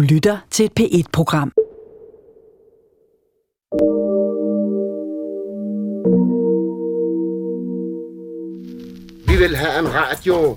[0.00, 1.52] Du lytter til et P1-program.
[9.26, 10.56] Vi vil have en radio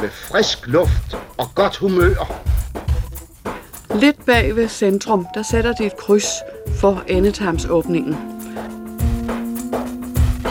[0.00, 2.42] med frisk luft og godt humør.
[4.00, 6.28] Lidt bag ved centrum, der sætter de et kryds
[6.80, 8.16] for endetarmsåbningen.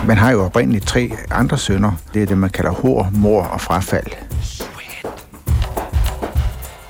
[0.07, 1.91] Man har jo oprindeligt tre andre sønner.
[2.13, 4.32] Det er det, man kalder hår, mor og frafald.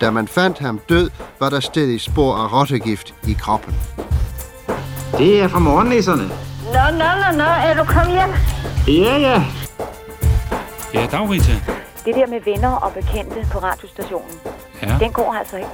[0.02, 1.10] Da man fandt ham død,
[1.40, 3.76] var der stadig spor af rottegift i kroppen.
[5.18, 6.24] Det er fra morgennisserne.
[6.24, 8.30] Nå, nå, nå, nå, er du kommet hjem?
[8.88, 9.44] Ja, ja.
[10.94, 11.52] Ja, dag Rita.
[12.06, 14.32] Det der med venner og bekendte på radiostationen,
[14.82, 14.98] Ja.
[15.00, 15.70] den går altså ikke.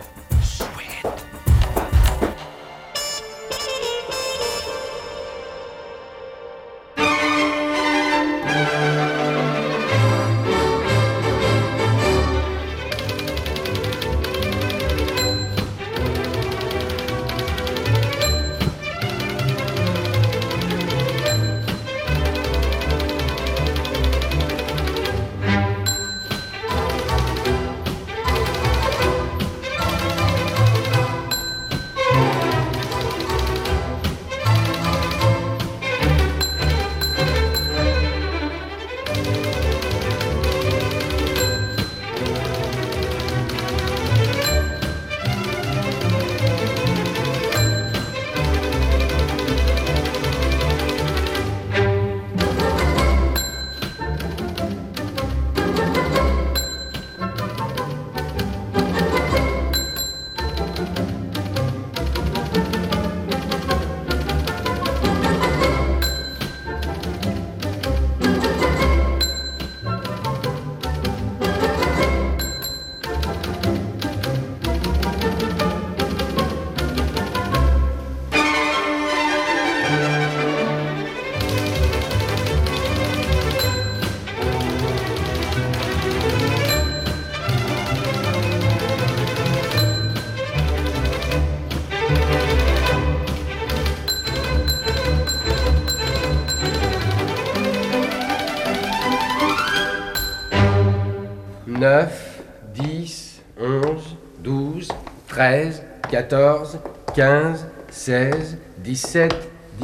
[106.29, 106.79] 14,
[107.15, 107.57] 15,
[107.91, 108.59] 16,
[108.95, 109.39] 17,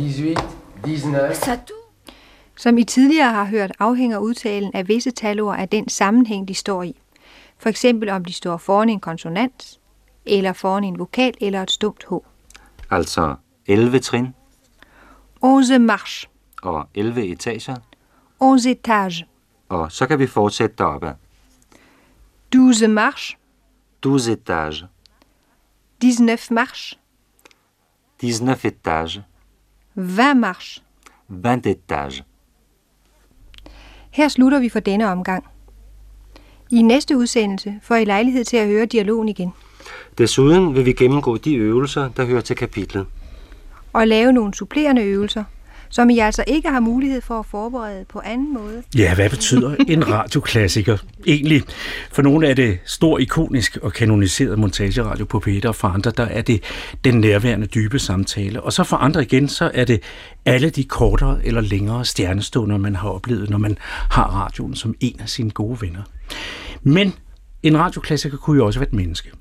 [0.06, 0.36] 18,
[0.86, 1.16] 19...
[2.58, 6.84] Som I tidligere har hørt, afhænger udtalen af visse talord af den sammenhæng, de står
[6.84, 6.96] i.
[7.58, 9.80] For eksempel om de står foran en konsonant,
[10.26, 12.14] eller foran en vokal eller et stumt H.
[12.92, 13.36] Altså
[13.68, 14.28] 11 trin.
[15.44, 16.30] 11 marche.
[16.64, 17.76] Og 11 etager.
[18.42, 19.26] 11 etage.
[19.70, 21.16] Og så kan vi fortsætte deroppe.
[22.54, 23.38] 12 marche.
[24.04, 24.88] 12 etage.
[26.12, 26.98] 19 marche,
[28.22, 29.20] 19 etages,
[29.96, 30.82] 20 marche.
[31.30, 32.24] 20 etages.
[34.12, 35.44] Her slutter vi for denne omgang.
[36.70, 39.54] I næste udsendelse får I lejlighed til at høre dialogen igen,
[40.18, 43.08] Desuden vil vi gennemgå de øvelser, der hører til kapitlet.
[43.94, 45.44] og lave nogle supplerende øvelser,
[45.96, 48.84] som I altså ikke har mulighed for at forberede på anden måde.
[48.98, 50.98] Ja, hvad betyder en radioklassiker
[51.28, 51.64] egentlig?
[52.12, 56.24] For nogle er det stor, ikonisk og kanoniseret montageradio på Peter, og for andre der
[56.24, 56.64] er det
[57.04, 58.62] den nærværende dybe samtale.
[58.62, 60.04] Og så for andre igen, så er det
[60.46, 63.78] alle de kortere eller længere stjernestunder, man har oplevet, når man
[64.10, 66.02] har radioen som en af sine gode venner.
[66.84, 67.14] Men
[67.64, 69.32] en radioklassiker kunne jo også være et menneske.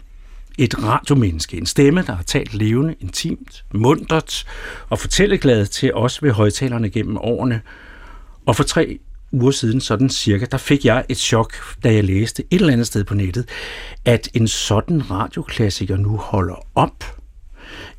[0.59, 4.47] Et radiomenneske, en stemme, der har talt levende, intimt, mundret
[4.89, 7.61] og fortælleglad til os ved højtalerne gennem årene.
[8.47, 8.99] Og for tre
[9.33, 11.55] uger siden, sådan cirka, der fik jeg et chok,
[11.85, 13.49] da jeg læste et eller andet sted på nettet,
[14.05, 17.05] at en sådan radioklassiker nu holder op.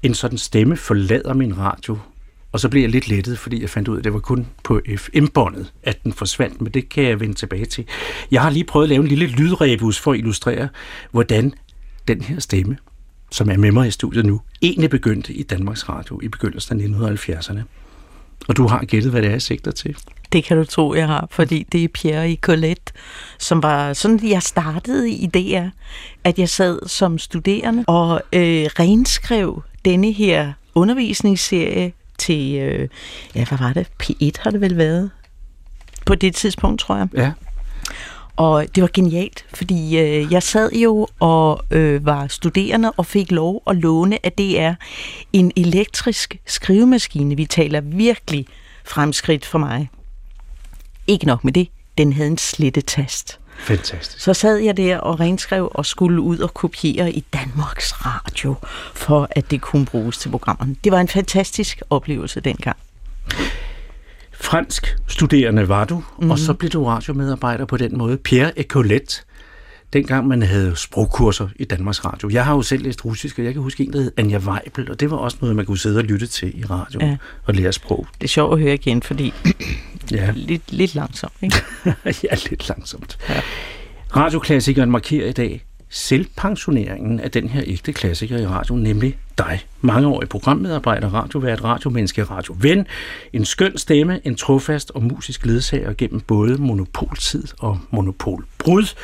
[0.04, 1.98] En sådan stemme forlader min radio,
[2.52, 4.48] og så blev jeg lidt lettet, fordi jeg fandt ud af, at det var kun
[4.64, 7.86] på FM-båndet, at den forsvandt, men det kan jeg vende tilbage til.
[8.32, 10.68] Jeg har lige prøvet at lave en lille lydrebus for at illustrere,
[11.12, 11.54] hvordan
[12.08, 12.78] den her stemme,
[13.32, 17.16] som er med mig i studiet nu, egentlig begyndte i Danmarks Radio i begyndelsen af
[17.16, 17.60] 1970'erne.
[18.48, 19.98] Og du har gættet, hvad det er, jeg sigter til.
[20.32, 22.94] Det kan du tro, jeg har, fordi det er Pierre i Colette,
[23.40, 25.68] som var sådan, jeg startede i DR,
[26.24, 32.90] at jeg sad som studerende og øh, renskrev denne her undervisningsserie til, øh,
[33.36, 33.88] ja, hvad var det?
[34.04, 35.12] P1 har det vel været
[36.06, 37.08] på det tidspunkt, tror jeg.
[37.14, 37.32] Ja.
[38.36, 43.32] Og det var genialt, fordi øh, jeg sad jo og øh, var studerende og fik
[43.32, 44.84] lov at låne af DR
[45.34, 47.36] en elektrisk skrivemaskine.
[47.36, 48.46] Vi taler virkelig
[48.86, 49.90] fremskridt for mig.
[51.08, 51.68] Ikke nok med det,
[51.98, 53.40] den havde en slettetast.
[53.58, 54.20] Fantastisk.
[54.20, 58.56] Så sad jeg der og renskrev og skulle ud og kopiere i Danmarks Radio,
[58.94, 60.76] for at det kunne bruges til programmerne.
[60.84, 62.78] Det var en fantastisk oplevelse dengang.
[64.46, 66.32] Fransk studerende var du, mm-hmm.
[66.32, 68.18] og så blev du radiomedarbejder på den måde.
[68.18, 69.22] Pierre Ecolette,
[69.94, 72.30] dengang man havde sprogkurser i Danmarks Radio.
[72.30, 74.92] Jeg har jo selv læst russisk, og jeg kan huske en, der hed Anja Weibel,
[74.92, 77.18] og det var også noget, man kunne sidde og lytte til i radio ja.
[77.44, 78.08] og lære sprog.
[78.22, 79.34] Det er sjovt at høre igen, fordi
[80.12, 80.32] ja.
[80.50, 81.56] lidt, lidt langsomt, ikke?
[82.24, 83.18] ja, lidt langsomt.
[83.30, 83.42] Ja.
[84.16, 89.66] Radioklassikeren markerer i dag selvpensioneringen af den her ægte klassiker i radio, nemlig dig.
[89.82, 92.88] Mangeårig programmedarbejder, radiovært, radiomenneske, radioven,
[93.34, 98.96] en skøn stemme, en trofast og musisk ledsager gennem både monopoltid og monopolbrud.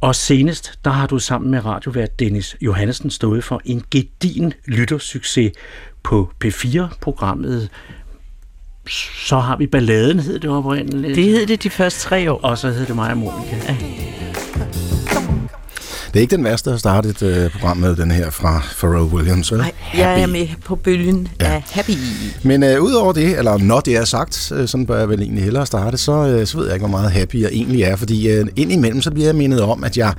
[0.00, 5.52] Og senest, der har du sammen med radiovært Dennis Johansen stået for en gedin lyttersucces
[6.02, 7.70] på P4-programmet
[9.26, 11.16] så har vi balladen, hed det oprindeligt.
[11.16, 12.40] Det hed det de første tre år.
[12.42, 13.56] Og så hed det mig og Monika.
[13.68, 14.87] Ja.
[16.08, 19.04] Det er ikke den værste at starte et uh, program med, den her fra Pharrell
[19.04, 21.46] Williams, Nej, jeg er med på bølgen ja.
[21.46, 21.92] af Happy.
[22.42, 25.44] Men uh, udover det, eller når det er sagt, uh, sådan bør jeg vel egentlig
[25.44, 28.40] hellere starte, så, uh, så ved jeg ikke, hvor meget happy jeg egentlig er, fordi
[28.40, 30.12] uh, indimellem så bliver jeg mindet om, at jeg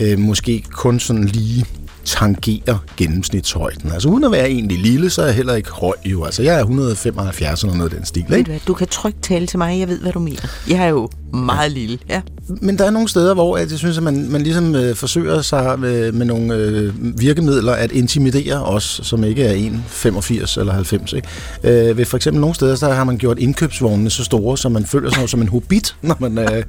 [0.00, 1.66] uh, måske kun sådan lige
[2.04, 3.92] tangerer gennemsnitshøjden.
[3.92, 6.24] Altså uden at være egentlig lille, så er jeg heller ikke høj jo.
[6.24, 8.22] Altså jeg er 175 eller noget af den stil.
[8.22, 8.32] Ikke?
[8.36, 10.48] Ved du, hvad, du kan trygt tale til mig, jeg ved, hvad du mener.
[10.68, 11.74] Jeg er jo meget ja.
[11.74, 12.20] lille, ja.
[12.48, 15.80] Men der er nogle steder, hvor jeg synes, at man, man ligesom øh, forsøger sig
[15.80, 21.12] med, med nogle øh, virkemidler at intimidere os, som ikke er 1,85 eller 90.
[21.12, 21.28] Ikke?
[21.64, 24.84] Øh, ved for eksempel nogle steder, så har man gjort indkøbsvognene så store, så man
[24.84, 26.64] føler sig som en hobbit, når man, øh,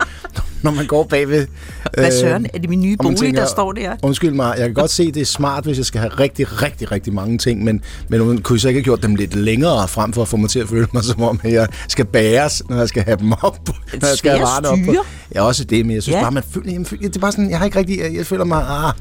[0.62, 1.42] når man går bagved.
[1.42, 1.48] Øh,
[1.98, 3.96] hvad søren, er det min nye bolig, tænker, der står der?
[4.04, 6.92] Undskyld mig, jeg kan godt se, det er smart, hvis jeg skal have rigtig, rigtig,
[6.92, 10.22] rigtig mange ting, men, men kunne så ikke have gjort dem lidt længere, frem for
[10.22, 13.04] at få mig til at føle mig, som om jeg skal bæres, når jeg skal
[13.04, 13.70] have dem op.
[14.02, 14.78] Når jeg skal have varerne op.
[14.86, 15.06] På.
[15.36, 16.22] Ja, også det, men jeg synes ja.
[16.22, 18.26] bare, man føler, jeg føler, det er bare sådan, jeg har ikke rigtig, jeg, jeg
[18.26, 18.94] føler mig, ah.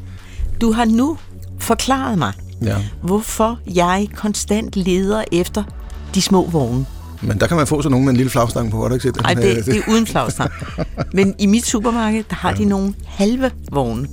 [0.61, 1.19] Du har nu
[1.59, 2.33] forklaret mig,
[2.63, 2.77] ja.
[3.03, 5.63] hvorfor jeg konstant leder efter
[6.15, 6.87] de små vogne.
[7.23, 9.03] Men der kan man få sådan nogen med en lille flagstang på, har du ikke
[9.03, 9.23] set det?
[9.23, 10.51] Nej, det, det er uden flagstang.
[11.13, 12.57] Men i mit supermarked, der har ja.
[12.57, 14.09] de nogle halve vogne.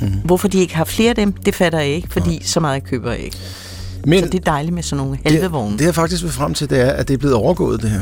[0.00, 0.08] Mm.
[0.24, 2.44] Hvorfor de ikke har flere af dem, det fatter jeg ikke, fordi ja.
[2.44, 3.36] så meget køber jeg ikke.
[4.04, 5.78] Men så det er dejligt med sådan nogle halve det.
[5.78, 8.00] Det jeg faktisk vil frem til, det er, at det er blevet overgået, det her.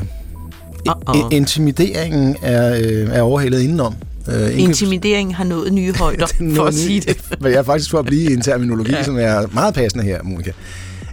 [0.88, 1.28] Uh-oh.
[1.30, 3.94] Intimideringen er, øh, er overhældet indenom.
[4.28, 7.16] Uh, Intimideringen har nået nye højder, for at sige det.
[7.40, 9.02] Men jeg er faktisk for at blive i en terminologi, ja.
[9.02, 10.50] som er meget passende her, Monika.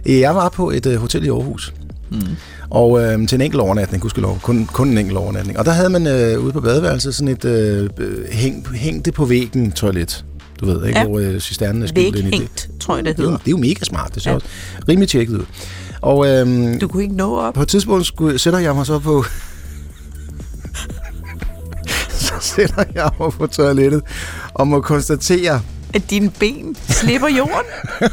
[0.06, 1.74] Jeg var på et uh, hotel i Aarhus.
[2.10, 2.18] Mm.
[2.70, 5.58] Og øh, til en enkelt overnatning, lov, kun, kun en enkelt overnatning.
[5.58, 7.90] Og der havde man øh, ude på badeværelset sådan et øh,
[8.32, 10.24] hæng, hængte på væggen toilet.
[10.60, 10.98] Du ved, ikke?
[10.98, 11.06] Ja.
[11.06, 12.68] Hvor øh, cisternen er skjult ind i det.
[12.80, 13.30] tror jeg, det hedder.
[13.30, 14.14] Det er, det er jo mega smart.
[14.14, 14.34] Det ser ja.
[14.34, 14.46] også
[14.88, 15.44] rimelig tjekket ud.
[16.00, 17.54] Og, øhm, du kunne ikke nå op?
[17.54, 19.24] På et tidspunkt skulle, sætter jeg mig så på...
[22.26, 24.02] så sætter jeg mig på toilettet
[24.54, 25.60] og må konstatere...
[25.94, 27.66] At dine ben slipper jorden?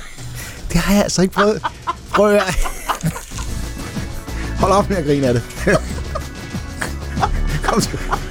[0.72, 1.62] det har jeg altså ikke prøvet.
[2.10, 2.44] Prøv at...
[4.60, 5.44] Hold op med at grine af det.
[7.64, 7.82] kom,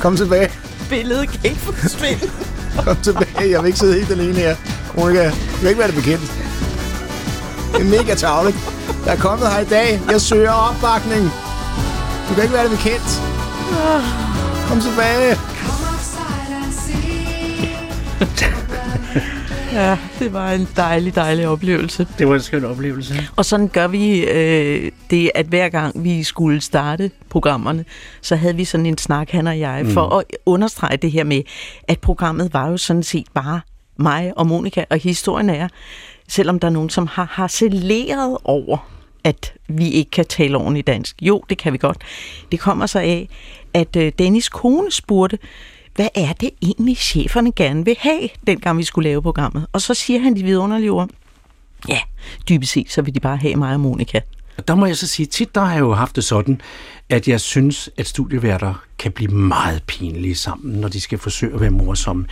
[0.00, 0.50] kom tilbage.
[0.88, 2.30] Billedet kan ikke forsvinde.
[2.84, 3.50] Kom tilbage.
[3.50, 4.56] Jeg vil ikke sidde helt alene her.
[4.96, 6.32] Monika, jeg vil ikke være det bekendt.
[7.72, 8.56] Det er mega tavligt.
[9.06, 10.00] Jeg er kommet her i dag.
[10.10, 11.32] Jeg søger opbakning.
[12.28, 13.22] Du kan ikke være det bekendt.
[14.68, 15.38] Kom tilbage.
[19.72, 22.06] Ja, det var en dejlig, dejlig oplevelse.
[22.18, 23.14] Det var en skøn oplevelse.
[23.36, 27.84] Og sådan gør vi øh, det, at hver gang vi skulle starte programmerne,
[28.20, 29.90] så havde vi sådan en snak, han og jeg, mm.
[29.90, 31.42] for at understrege det her med,
[31.88, 33.60] at programmet var jo sådan set bare
[33.96, 35.68] mig og Monika, og historien er,
[36.28, 38.78] selvom der er nogen, som har harceleret over,
[39.24, 41.22] at vi ikke kan tale ordentligt dansk.
[41.22, 41.98] Jo, det kan vi godt.
[42.52, 43.28] Det kommer så af,
[43.74, 45.38] at øh, Dennis kone spurgte,
[45.94, 49.66] hvad er det egentlig, cheferne gerne vil have, dengang vi skulle lave programmet?
[49.72, 51.10] Og så siger han de vidunderlige ord,
[51.88, 51.98] ja,
[52.48, 54.20] dybest set, så vil de bare have mig og Monika.
[54.68, 56.60] Der må jeg så sige, tit der har jeg jo haft det sådan,
[57.08, 61.60] at jeg synes, at studieværter kan blive meget pinlige sammen, når de skal forsøge at
[61.60, 62.26] være morsomme.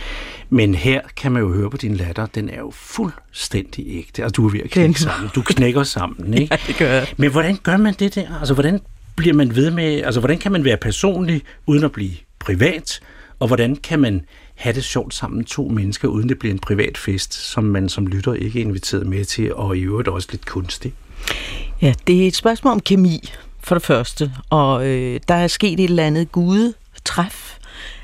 [0.49, 4.23] Men her kan man jo høre på din latter, den er jo fuldstændig ægte, og
[4.23, 5.29] altså, du er ved at knække sammen.
[5.35, 6.55] Du knækker sammen, ikke?
[6.55, 7.07] ja, det gør jeg.
[7.17, 8.39] Men hvordan gør man det der?
[8.39, 8.79] Altså, hvordan
[9.15, 12.99] bliver man ved med, altså, hvordan kan man være personlig, uden at blive privat?
[13.41, 16.97] Og hvordan kan man have det sjovt sammen to mennesker, uden det bliver en privat
[16.97, 20.45] fest, som man som lytter ikke er inviteret med til, og i øvrigt også lidt
[20.45, 20.93] kunstig?
[21.81, 24.31] Ja, det er et spørgsmål om kemi, for det første.
[24.49, 27.57] Og øh, der er sket et eller andet gudetræf,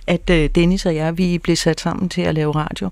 [0.07, 2.89] at øh, Dennis og jeg, vi blev sat sammen til at lave radio.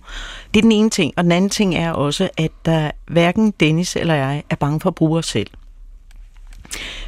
[0.53, 1.13] Det er den ene ting.
[1.17, 4.89] Og den anden ting er også, at der hverken Dennis eller jeg er bange for
[4.89, 5.49] at bruge os selv.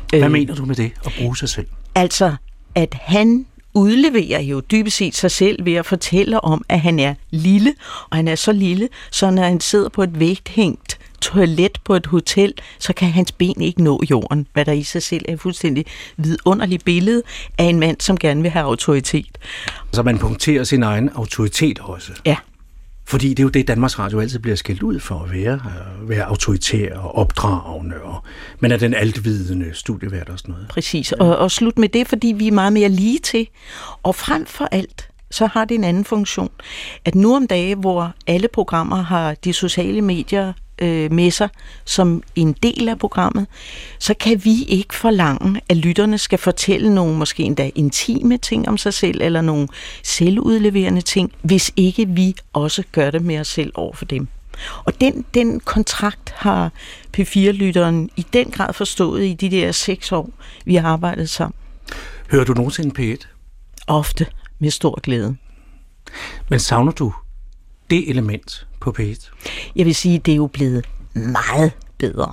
[0.10, 1.68] Hvad øh, mener du med det, at bruge sig selv?
[1.96, 2.36] Altså,
[2.76, 3.46] at han
[3.78, 7.74] udleverer jo dybest set sig selv ved at fortælle om, at han er lille,
[8.10, 12.06] og han er så lille, så når han sidder på et vægthængt toilet på et
[12.06, 15.40] hotel, så kan hans ben ikke nå jorden, hvad der i sig selv er et
[15.40, 15.86] fuldstændig
[16.18, 17.24] vidunderligt billede
[17.58, 19.38] af en mand, som gerne vil have autoritet.
[19.94, 22.12] Så man punkterer sin egen autoritet også.
[22.26, 22.36] Ja.
[23.08, 25.54] Fordi det er jo det, Danmarks Radio altid bliver skældt ud for at være.
[25.54, 27.96] At være autoritær og opdragende.
[28.02, 28.24] Og,
[28.60, 30.68] men er den altvidende studievært og sådan noget.
[30.68, 31.12] Præcis.
[31.12, 33.48] Og, og slut med det, fordi vi er meget mere lige til.
[34.04, 36.50] Og frem for alt, så har det en anden funktion.
[37.06, 41.50] At nu om dage, hvor alle programmer har de sociale medier øh, med sig
[41.86, 43.48] som en del af programmet,
[44.00, 48.78] så kan vi ikke forlange, at lytterne skal fortælle nogle måske endda intime ting om
[48.78, 49.68] sig selv, eller nogle
[50.04, 54.28] selvudleverende ting, hvis ikke vi også gør det med os selv over for dem.
[54.86, 56.72] Og den, den kontrakt har
[57.18, 60.30] P4-lytteren i den grad forstået i de der seks år,
[60.66, 61.56] vi har arbejdet sammen.
[62.32, 63.28] Hører du nogensinde P1?
[63.88, 64.26] Ofte,
[64.60, 65.36] med stor glæde.
[66.50, 67.14] Men savner du
[67.90, 69.32] det element på P1?
[69.76, 72.32] Jeg vil sige, det er jo blevet meget bedre.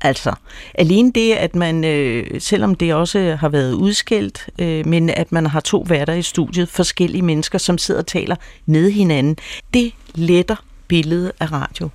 [0.00, 0.34] Altså,
[0.74, 5.46] alene det, at man, øh, selvom det også har været udskilt, øh, men at man
[5.46, 8.36] har to værter i studiet, forskellige mennesker, som sidder og taler
[8.66, 9.36] med hinanden,
[9.74, 10.56] det letter
[10.88, 11.88] billedet af radio.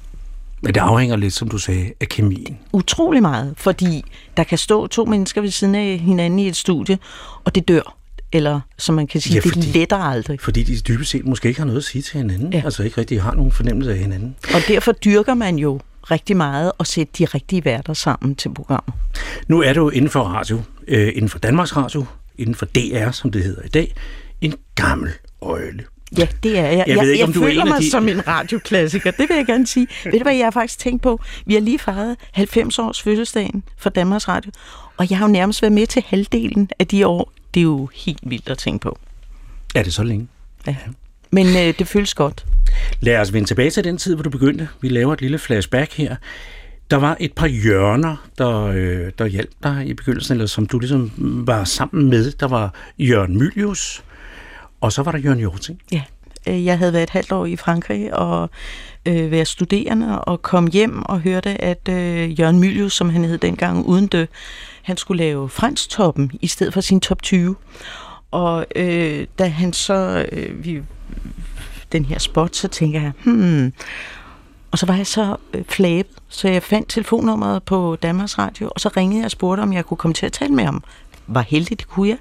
[0.62, 2.60] Men det afhænger lidt, som du sagde, af kemien.
[2.74, 4.04] Utrolig meget, fordi
[4.38, 6.98] der kan stå to mennesker ved siden af hinanden i et studie,
[7.44, 8.01] og det dør
[8.34, 10.40] eller som man kan sige, ja, fordi, det letter aldrig.
[10.42, 12.62] Fordi de dybest set måske ikke har noget at sige til hinanden, ja.
[12.66, 14.36] altså ikke rigtig har nogen fornemmelse af hinanden.
[14.54, 15.80] Og derfor dyrker man jo
[16.12, 18.94] rigtig meget at sætte de rigtige værter sammen til programmet.
[19.48, 22.06] Nu er du inden for radio, øh, inden for Danmarks Radio,
[22.38, 23.96] inden for DR, som det hedder i dag,
[24.42, 25.12] en gammel
[25.42, 25.84] øjle.
[26.18, 26.84] Ja, det er jeg.
[26.88, 27.92] Jeg, jeg, ikke, jeg føler mig de...
[27.92, 29.88] som en radioklassiker, det vil jeg gerne sige.
[30.04, 31.20] Ved du hvad, jeg har faktisk tænkt på?
[31.46, 34.52] Vi har lige fejret 90 års fødselsdagen for Danmarks Radio,
[34.98, 37.90] og jeg har jo nærmest været med til halvdelen af de år, det er jo
[37.94, 39.00] helt vildt at tænke på.
[39.76, 40.28] Er det så længe?
[40.68, 40.76] Ja.
[41.32, 42.46] Men øh, det føles godt.
[43.00, 44.68] Lad os vende tilbage til den tid, hvor du begyndte.
[44.82, 46.16] Vi laver et lille flashback her.
[46.92, 50.80] Der var et par hjørner, der, øh, der hjalp dig i begyndelsen, eller som du
[50.80, 51.12] ligesom
[51.48, 52.32] var sammen med.
[52.32, 54.04] Der var Jørgen Mylius,
[54.82, 55.82] og så var der Jørgen Jorting.
[55.92, 56.02] Ja,
[56.48, 58.50] øh, jeg havde været et halvt år i Frankrig og
[59.06, 63.38] øh, været studerende og kom hjem og hørte, at øh, Jørgen Mylius, som han hed
[63.38, 64.30] dengang, uden det,
[64.82, 67.56] han skulle lave fransktoppen i stedet for sin top 20.
[68.32, 70.82] Og øh, da han så, øh, vi,
[71.92, 73.74] den her spot, så tænker jeg, hmm,
[74.72, 78.80] og så var jeg så øh, flabet, så jeg fandt telefonnummeret på Danmarks Radio, og
[78.80, 80.84] så ringede jeg og spurgte, om jeg kunne komme til at tale med ham.
[81.28, 82.18] Var heldig, det kunne jeg.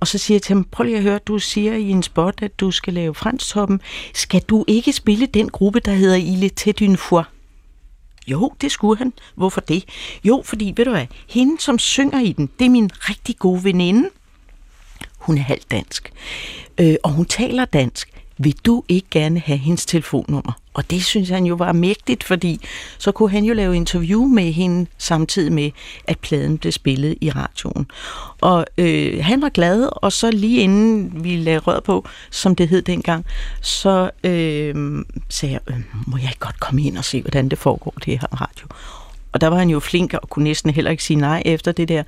[0.00, 2.42] Og så siger jeg til ham, prøv lige at høre, du siger i en spot,
[2.42, 3.80] at du skal lave fransktoppen.
[4.14, 7.24] Skal du ikke spille den gruppe, der hedder Il était d'une fois?
[8.26, 9.12] Jo, det skulle han.
[9.34, 9.84] Hvorfor det?
[10.24, 13.64] Jo, fordi, ved du hvad, hende, som synger i den, det er min rigtig gode
[13.64, 14.08] veninde.
[15.18, 16.12] Hun er halvt dansk,
[16.80, 18.19] øh, og hun taler dansk.
[18.42, 20.52] Vil du ikke gerne have hendes telefonnummer?
[20.74, 22.60] Og det synes han jo var mægtigt, fordi
[22.98, 25.70] så kunne han jo lave interview med hende samtidig med,
[26.06, 27.86] at pladen blev spillet i radioen.
[28.40, 32.68] Og øh, han var glad, og så lige inden vi lagde rød på, som det
[32.68, 33.26] hed dengang,
[33.60, 37.58] så øh, sagde jeg, øh, må jeg ikke godt komme ind og se, hvordan det
[37.58, 38.66] foregår, det her radio?
[39.32, 41.88] Og der var han jo flink og kunne næsten heller ikke sige nej efter det
[41.88, 42.02] der.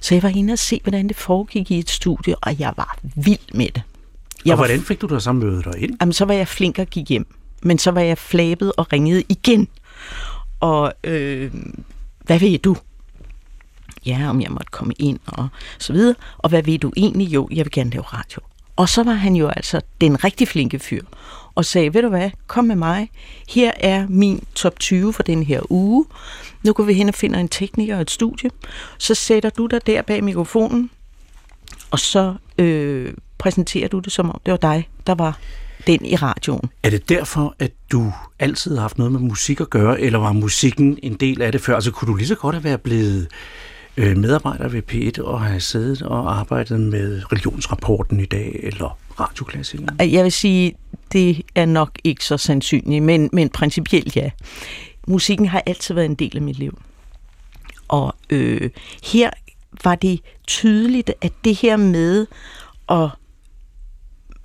[0.00, 2.98] Så jeg var inde og se, hvordan det foregik i et studie, og jeg var
[3.14, 3.82] vild med det.
[4.44, 5.96] Jeg og hvordan fik du dig så mødet dig ind?
[6.00, 7.26] Jamen, så var jeg flink og gik hjem
[7.64, 9.68] men så var jeg flabet og ringede igen.
[10.60, 11.52] Og øh,
[12.24, 12.76] hvad ved du?
[14.06, 15.48] Ja, om jeg måtte komme ind og
[15.78, 16.14] så videre.
[16.38, 17.28] Og hvad ved du egentlig?
[17.28, 18.40] Jo, jeg vil gerne lave radio.
[18.76, 21.02] Og så var han jo altså den rigtig flinke fyr,
[21.54, 23.10] og sagde, ved du hvad, kom med mig.
[23.48, 26.06] Her er min top 20 for den her uge.
[26.62, 28.50] Nu går vi hen og finder en tekniker og et studie.
[28.98, 30.90] Så sætter du dig der bag mikrofonen,
[31.90, 35.38] og så øh, præsenterer du det som om det var dig, der var
[35.86, 36.70] den i radioen.
[36.82, 40.32] Er det derfor, at du altid har haft noget med musik at gøre, eller var
[40.32, 41.74] musikken en del af det før?
[41.74, 43.28] Altså kunne du lige så godt have været blevet
[43.96, 50.12] øh, medarbejder ved P1 og have siddet og arbejdet med religionsrapporten i dag, eller radioklassikeren?
[50.12, 50.74] Jeg vil sige,
[51.12, 54.30] det er nok ikke så sandsynligt, men, men principielt ja.
[55.08, 56.78] Musikken har altid været en del af mit liv.
[57.88, 58.70] Og øh,
[59.04, 59.30] her
[59.84, 62.26] var det tydeligt, at det her med
[62.88, 63.08] at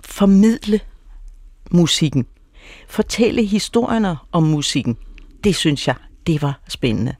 [0.00, 0.80] formidle
[1.70, 2.26] musikken.
[2.88, 4.96] Fortælle historierne om musikken.
[5.44, 5.94] Det synes jeg,
[6.26, 7.14] det var spændende.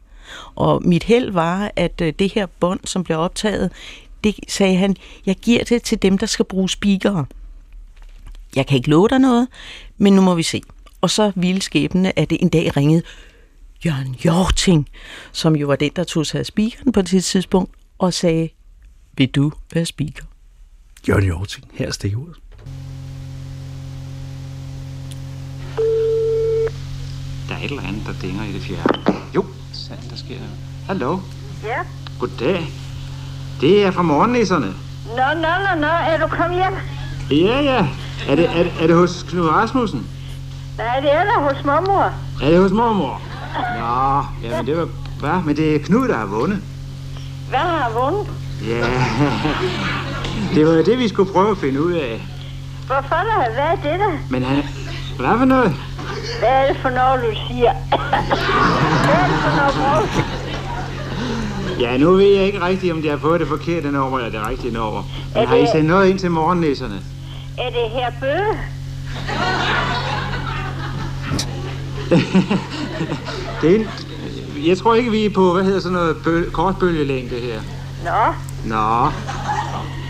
[0.55, 3.73] Og mit held var, at øh, det her bånd, som blev optaget,
[4.25, 7.26] det sagde han, jeg giver det til dem, der skal bruge speakere.
[8.57, 9.49] Jeg kan ikke love dig noget,
[9.99, 10.62] men nu må vi se.
[11.00, 13.02] Og så ville skæbne, at det en dag ringede
[13.85, 14.88] Jørgen Jorting,
[15.33, 18.49] som jo var den, der tog sig af speakeren på det tidspunkt, og sagde,
[19.16, 20.25] vil du være speaker?
[21.09, 22.37] Jørgen Jorting, her er stikordet.
[27.49, 28.99] Der er et eller andet, der dinger i det fjerde.
[29.35, 30.57] Jo, sandt, der sker noget.
[30.87, 31.19] Hallo?
[31.64, 31.78] Ja.
[32.21, 32.66] Goddag.
[33.61, 34.75] Det er fra morgennisserne.
[35.07, 36.75] Nå, nå, nå, nå, er du kommet hjem?
[37.30, 37.88] Ja, ja.
[38.28, 40.07] Er det, er, det, er det hos Knud Rasmussen?
[40.78, 42.12] Nej, det er der hos mormor.
[42.42, 43.23] Er det hos mormor?
[43.80, 44.88] Nå, jamen det var...
[45.21, 45.42] Hvad?
[45.45, 46.62] Men det er Knud, der har vundet.
[47.50, 48.26] Hvad har vundet?
[48.66, 48.87] Ja,
[50.54, 52.23] det var det, vi skulle prøve at finde ud af.
[52.87, 53.52] Hvorfor der?
[53.52, 54.19] Hvad er det der?
[54.30, 54.64] Men han...
[55.19, 55.75] Hvad for noget?
[56.38, 57.73] Hvad er det for noget, du siger?
[57.73, 57.99] Hvad
[59.14, 60.25] er det for noget brug?
[61.80, 64.49] Ja, nu ved jeg ikke rigtigt, om de har fået det forkerte nummer eller det
[64.49, 65.02] rigtige nummer.
[65.35, 67.00] Men har I sendt noget ind til morgennisserne?
[67.59, 68.59] Er det her bøge?
[73.62, 73.87] Det er en...
[74.67, 76.50] Jeg tror ikke, vi er på, hvad hedder sådan noget, bøl...
[76.50, 77.61] kortbølgelængde her.
[78.05, 78.33] Nå,
[78.75, 79.11] Nå.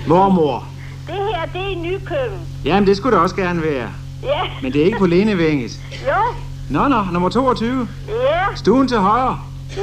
[0.06, 0.64] Mormor.
[1.06, 2.38] det her, det er Nykøben.
[2.64, 3.88] Jamen, det skulle det også gerne være.
[4.22, 5.70] Ja, Men det er ikke på Lindevænget.
[6.06, 6.34] jo,
[6.70, 7.88] Nå, nå, nummer 22.
[8.08, 8.14] ja,
[8.56, 9.38] Stuen til højre.
[9.76, 9.82] ja.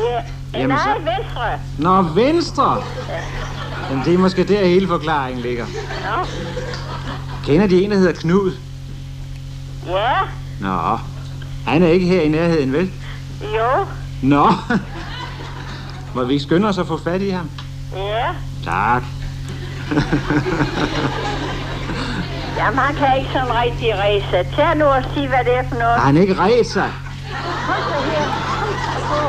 [0.54, 1.50] Jamen, Nej, så- venstre.
[1.80, 2.78] Nå, venstre.
[3.90, 5.66] Jamen, det er måske der hele forklaringen ligger.
[5.66, 6.26] Nå,
[7.46, 8.52] Kender de en, der hedder Knud?
[9.88, 10.14] ja,
[10.62, 10.98] Nå.
[11.66, 12.92] Han er ikke her i nærheden, vel?
[13.42, 13.86] jo,
[14.22, 14.48] Nå.
[16.16, 17.50] Må vi ikke skynde os at få fat i ham?
[17.96, 18.28] ja.
[18.64, 19.04] Tak.
[22.58, 24.56] Jamen, han kan ikke sådan rigtig ræse.
[24.56, 25.96] Tag nu og sig, hvad det er for noget.
[25.96, 26.92] Har han ikke ret sig?
[28.12, 28.48] Her.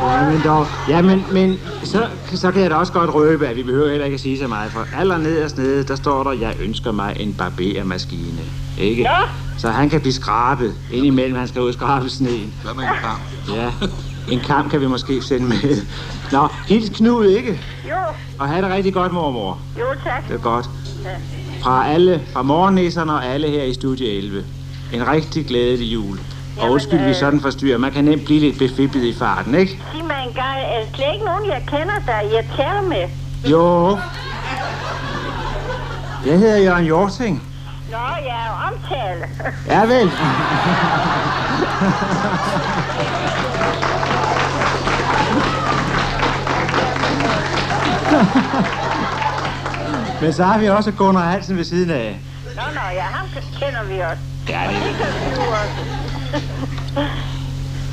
[0.03, 0.67] Jamen dog.
[0.89, 4.15] Jamen, men så, så kan jeg da også godt røbe, at vi behøver heller ikke
[4.15, 4.73] at sige så meget.
[4.73, 8.43] For allernederst nede, der står der, jeg ønsker mig en barbermaskine.
[8.79, 9.03] Ikke?
[9.03, 9.17] Ja.
[9.59, 10.75] Så han kan blive skrabet.
[10.93, 12.55] Indimellem, han skal ud og skrabe sneen.
[12.63, 13.21] Hvad med en kamp?
[13.55, 13.73] Ja,
[14.31, 15.83] en kamp kan vi måske sende med.
[16.33, 17.61] Nå, hils Knud, ikke?
[17.91, 17.95] Jo,
[18.39, 19.59] Og have det rigtig godt, mormor.
[19.79, 20.29] jo tak.
[20.29, 20.67] Det er godt.
[21.05, 21.11] Ja.
[21.63, 24.45] Fra alle, fra morgennæsserne og alle her i Studie 11.
[24.93, 26.19] En rigtig glædelig jul.
[26.57, 27.79] Og Jamen, undskyld, vi øh, sådan forstyrrer.
[27.79, 29.73] Man kan nemt blive lidt befippet i farten, ikke?
[29.73, 33.09] Sig mig en gang, er der slet ikke nogen, jeg kender, der irriterer med?
[33.51, 33.99] Jo.
[36.27, 37.43] Jeg hedder Jørgen Jorting.
[37.91, 39.27] Nå, jeg er jo omtale.
[39.67, 40.11] Ja vel.
[50.23, 52.21] Men så har vi også Gunnar Hansen ved siden af.
[52.57, 53.27] Nå, nå, ja, ham
[53.61, 54.23] kender vi også.
[54.49, 57.01] Ja, det Det kan du også.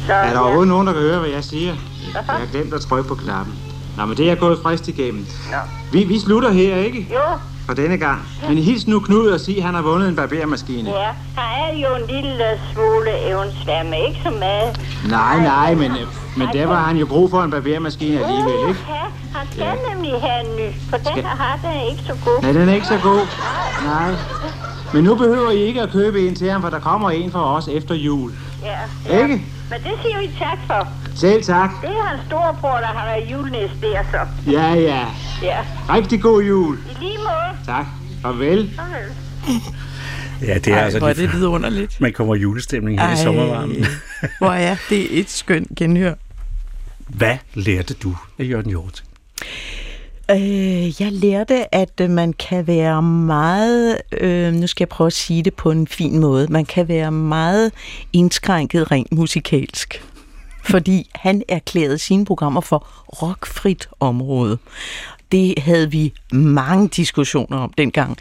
[0.08, 0.40] Så, Er der ja.
[0.40, 1.74] overhovedet nogen, der kan høre, hvad jeg siger?
[2.14, 3.56] Jeg har glemt at trykke på knappen.
[3.98, 5.26] Nå, men det er gået frist igennem.
[5.52, 5.58] Nå.
[5.92, 7.08] Vi, vi slutter her, ikke?
[7.14, 7.20] Jo,
[7.66, 8.20] For denne gang.
[8.48, 10.90] Men hils nu Knud og sig, at han har vundet en barbermaskine.
[10.90, 11.08] ja,
[11.38, 14.80] han er jo en lille svole evensvær, men ikke så meget.
[15.10, 18.80] Nej, nej, men, øh, men der var han jo brug for en barbermaskine alligevel, ikke?
[18.90, 19.06] Ja,
[19.40, 19.94] han skal Ja.
[19.94, 22.42] nemlig have en ny, for den Skal- her har den ikke så god.
[22.42, 23.28] Nej, den er ikke så god.
[23.86, 24.16] Nej.
[24.94, 27.40] Men nu behøver I ikke at købe en til ham, for der kommer en for
[27.40, 28.32] os efter jul.
[28.64, 29.34] Ja, Ikke?
[29.70, 30.88] men det siger vi tak for.
[31.16, 31.70] Selv tak.
[31.82, 34.52] Det er hans storebror, der har været julenæst der, så.
[34.52, 35.06] Ja, ja.
[35.42, 35.58] Ja,
[35.90, 36.78] Rigtig god jul.
[36.78, 37.66] i lige måde.
[37.66, 37.86] Tak.
[38.22, 38.72] Farvel.
[38.76, 39.12] Farvel.
[40.42, 42.02] Ja, det er Ej, altså hvor er det vidunderligt.
[42.02, 43.16] Man kommer i julestemning her i Ej.
[43.24, 43.86] sommervarmen.
[44.40, 46.14] Hvor er det et skønt genhør.
[47.18, 49.04] Hvad lærte du af Jørgen Hjort?
[50.32, 55.14] Øh, jeg lærte, at øh, man kan være meget, øh, nu skal jeg prøve at
[55.14, 57.72] sige det på en fin måde, man kan være meget
[58.14, 60.04] indskrænket rent musikalsk.
[60.64, 62.88] Fordi han erklærede sine programmer for
[63.22, 64.58] rockfrit område.
[65.32, 68.18] Det havde vi mange diskussioner om dengang,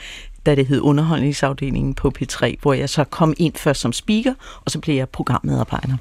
[0.47, 4.71] da det hed underholdningsafdelingen på P3, hvor jeg så kom ind først som speaker, og
[4.71, 5.97] så blev jeg programmedarbejder.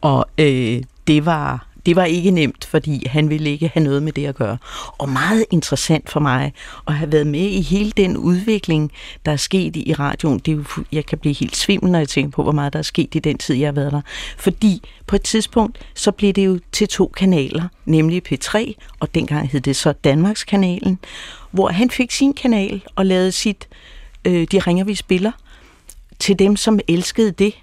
[0.00, 4.12] Og øh, det var det var ikke nemt, fordi han ville ikke have noget med
[4.12, 4.58] det at gøre.
[4.98, 6.52] Og meget interessant for mig
[6.86, 8.92] at have været med i hele den udvikling,
[9.26, 10.38] der er sket i radioen.
[10.38, 12.78] Det er jo, jeg kan blive helt svimmel, når jeg tænker på, hvor meget der
[12.78, 14.00] er sket i den tid, jeg har været der.
[14.38, 19.48] Fordi på et tidspunkt, så blev det jo til to kanaler, nemlig P3, og dengang
[19.50, 20.98] hed det så Danmarks kanalen,
[21.50, 23.68] hvor han fik sin kanal og lavede sit
[24.24, 25.32] øh, De ringer, vi spiller,
[26.18, 27.54] til dem, som elskede det,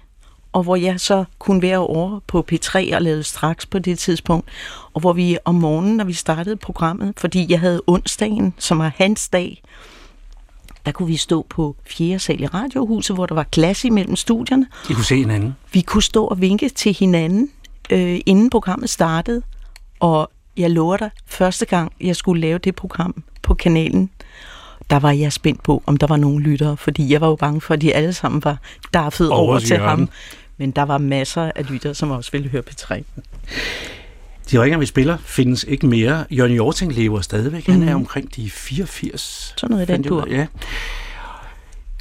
[0.56, 4.48] og hvor jeg så kunne være over på P3 og lavede straks på det tidspunkt,
[4.94, 8.92] og hvor vi om morgenen, når vi startede programmet, fordi jeg havde onsdagen, som var
[8.96, 9.62] hans dag,
[10.86, 14.66] der kunne vi stå på fjerde sal i radiohuset, hvor der var glas imellem studierne.
[14.90, 15.56] I kunne se hinanden.
[15.72, 17.50] Vi kunne stå og vinke til hinanden,
[17.90, 19.42] øh, inden programmet startede,
[20.00, 24.10] og jeg lover dig, første gang jeg skulle lave det program på kanalen,
[24.90, 27.60] der var jeg spændt på, om der var nogen lyttere, fordi jeg var jo bange
[27.60, 28.58] for, at de alle sammen var
[28.94, 30.08] daffet Over over til ham.
[30.58, 33.02] Men der var masser af lyttere, som også ville høre P3.
[34.50, 36.24] De ringer, vi spiller, findes ikke mere.
[36.30, 37.66] Jørgen Jorting lever stadigvæk.
[37.66, 37.88] Han Mhm.
[37.88, 39.54] er omkring de 84.
[39.56, 40.26] Sådan noget i den dur.
[40.30, 40.46] Ja.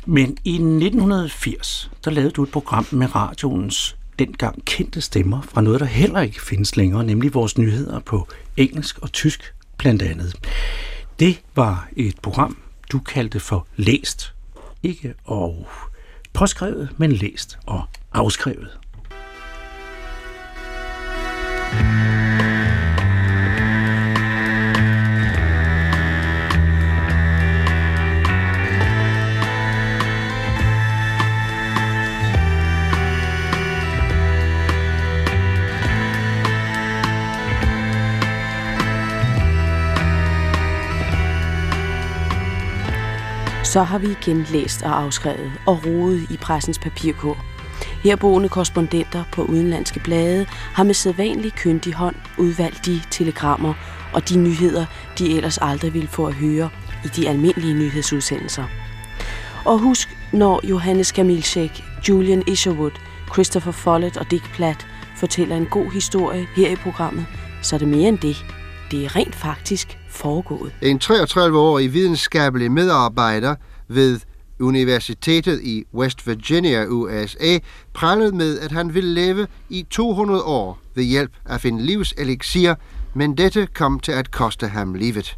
[0.06, 5.80] Men i 1980, der lavede du et program med radioens dengang kendte stemmer fra noget,
[5.80, 10.36] der heller ikke findes længere, nemlig vores nyheder på engelsk og tysk blandt andet.
[11.20, 12.58] Det var et program,
[12.92, 14.34] du kaldte for læst.
[14.84, 15.68] Ikke og
[16.34, 17.84] påskrevet, men læst og
[18.16, 18.70] afskrevet.
[43.64, 47.55] Så har vi igen læst og afskrevet og rodet i pressens papirkur.
[48.06, 53.74] Herboende korrespondenter på udenlandske blade har med sædvanlig kyndig hånd udvalgt de telegrammer
[54.14, 54.86] og de nyheder,
[55.20, 56.70] de ellers aldrig ville få at høre
[57.06, 58.64] i de almindelige nyhedsudsendelser.
[59.66, 62.92] Og husk, når Johannes Kamilchek, Julian Isherwood,
[63.34, 64.88] Christopher Follett og Dick Platt
[65.18, 67.26] fortæller en god historie her i programmet,
[67.62, 68.46] så er det mere end det.
[68.92, 70.72] Det er rent faktisk foregået.
[70.82, 73.56] En 33-årig videnskabelig medarbejder
[73.88, 74.20] ved
[74.60, 77.58] Universitetet i West Virginia, USA,
[77.94, 82.74] prallede med, at han ville leve i 200 år ved hjælp af en livselixir,
[83.14, 85.38] men dette kom til at koste ham livet.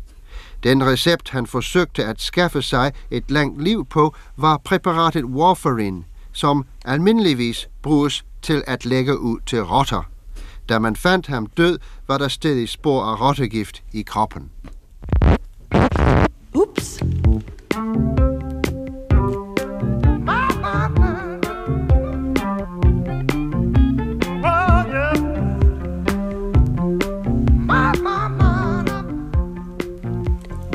[0.63, 6.65] Den recept, han forsøgte at skaffe sig et langt liv på, var præparatet warfarin, som
[6.85, 10.03] almindeligvis bruges til at lægge ud til rotter.
[10.69, 14.49] Da man fandt ham død, var der stadig spor af rottegift i kroppen.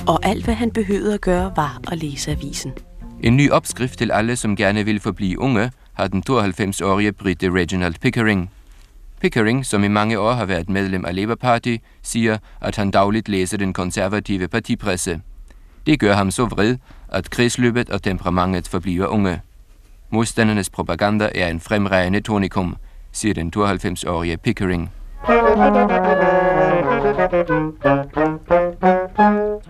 [0.07, 2.73] Og alt, hvad han behøvede at gøre, var at læse avisen.
[3.21, 7.95] En ny opskrift til alle, som gerne vil forblive unge, har den 92-årige brite Reginald
[8.01, 8.51] Pickering.
[9.21, 13.29] Pickering, som i mange år har været medlem af Labour Party, siger, at han dagligt
[13.29, 15.21] læser den konservative partipresse.
[15.87, 16.77] Det gør ham så vred,
[17.09, 19.41] at kredsløbet og temperamentet forbliver unge.
[20.11, 22.77] Modstandernes propaganda er en fremragende tonikum,
[23.13, 24.91] siger den 92-årige Pickering.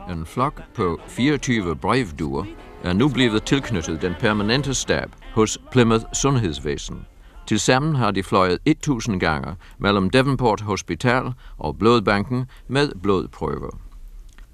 [0.09, 2.45] En flok på 24 brevduer
[2.83, 7.07] er nu blevet tilknyttet den permanente stab hos Plymouth Sundhedsvæsen.
[7.47, 13.79] Tilsammen har de fløjet 1000 gange mellem Devonport Hospital og Blodbanken med blodprøver.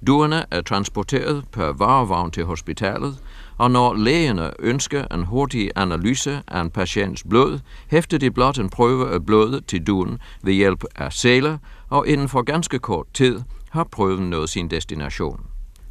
[0.07, 3.17] Duerne er transporteret per varevogn til hospitalet,
[3.59, 8.69] og når lægerne ønsker en hurtig analyse af en patients blod, hæfter de blot en
[8.69, 11.57] prøve af blodet til duen ved hjælp af sæler,
[11.89, 15.45] og inden for ganske kort tid har prøven nået sin destination.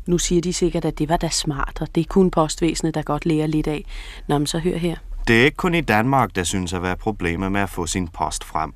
[0.06, 3.02] Nu siger de sikkert, at det var da smart, og det er kun postvæsenet, der
[3.02, 3.84] godt lærer lidt af.
[4.28, 4.96] Nå, men så hør her.
[5.28, 8.08] Det er ikke kun i Danmark, der synes at være problemer med at få sin
[8.08, 8.72] post frem.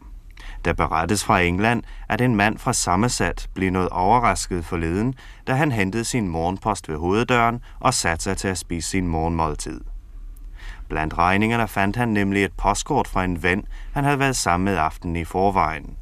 [0.64, 5.14] Der berettes fra England, at en mand fra Somerset blev noget overrasket forleden,
[5.46, 9.80] da han hentede sin morgenpost ved hoveddøren og satte sig til at spise sin morgenmåltid.
[10.88, 14.76] Blandt regningerne fandt han nemlig et postkort fra en ven, han havde været sammen med
[14.76, 15.96] aftenen i forvejen.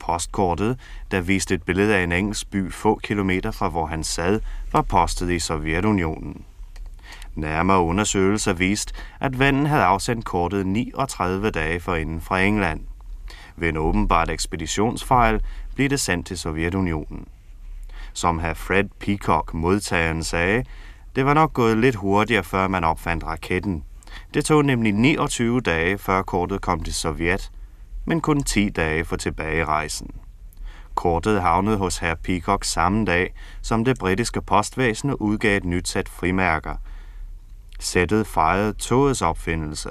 [0.00, 0.78] Postkortet,
[1.10, 4.40] der viste et billede af en engelsk by få kilometer fra hvor han sad,
[4.72, 6.44] var postet i Sovjetunionen.
[7.34, 12.80] Nærmere undersøgelser viste, at vennen havde afsendt kortet 39 dage forinden fra England.
[13.56, 15.40] Ved en åbenbart ekspeditionsfejl
[15.74, 17.26] blev det sendt til Sovjetunionen.
[18.12, 20.64] Som herr Fred Peacock, modtageren, sagde,
[21.16, 23.84] det var nok gået lidt hurtigere, før man opfandt raketten.
[24.34, 27.50] Det tog nemlig 29 dage, før kortet kom til Sovjet,
[28.04, 30.10] men kun 10 dage for tilbagerejsen.
[30.94, 36.08] Kortet havnede hos herr Peacock samme dag, som det britiske postvæsen udgav et nyt sæt
[36.08, 36.74] frimærker.
[37.80, 39.90] Sættet fejrede togets opfindelse.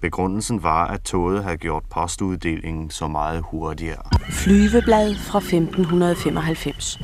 [0.00, 4.02] Begrundelsen var, at toget havde gjort postuddelingen så meget hurtigere.
[4.30, 7.00] Flyveblad fra 1595.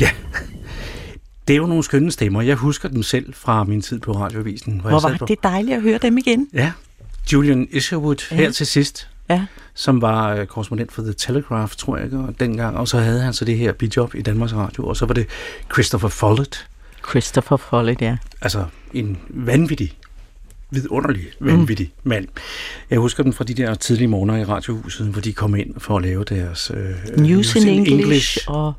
[0.00, 0.10] Ja,
[1.48, 2.42] det er jo nogle skønne stemmer.
[2.42, 4.80] Jeg husker dem selv fra min tid på radioavisen.
[4.80, 6.48] Hvor jeg sad var på- det dejligt at høre dem igen.
[6.52, 6.72] Ja,
[7.32, 8.36] Julian Isherwood Ja.
[8.36, 8.42] ja.
[8.42, 9.44] her til sidst, Ja.
[9.74, 12.76] som var øh, korrespondent for The Telegraph, tror jeg, og dengang.
[12.76, 15.26] Og så havde han så det her bidjob i Danmarks Radio, og så var det
[15.72, 16.68] Christopher Follett.
[17.10, 18.16] Christopher Follett, ja.
[18.40, 19.98] Altså en vanvittig,
[20.70, 22.08] vidunderlig, vanvittig mm.
[22.08, 22.28] mand.
[22.90, 25.96] Jeg husker dem fra de der tidlige morgener i radiohuset, hvor de kom ind for
[25.96, 28.72] at lave deres øh, News in English, og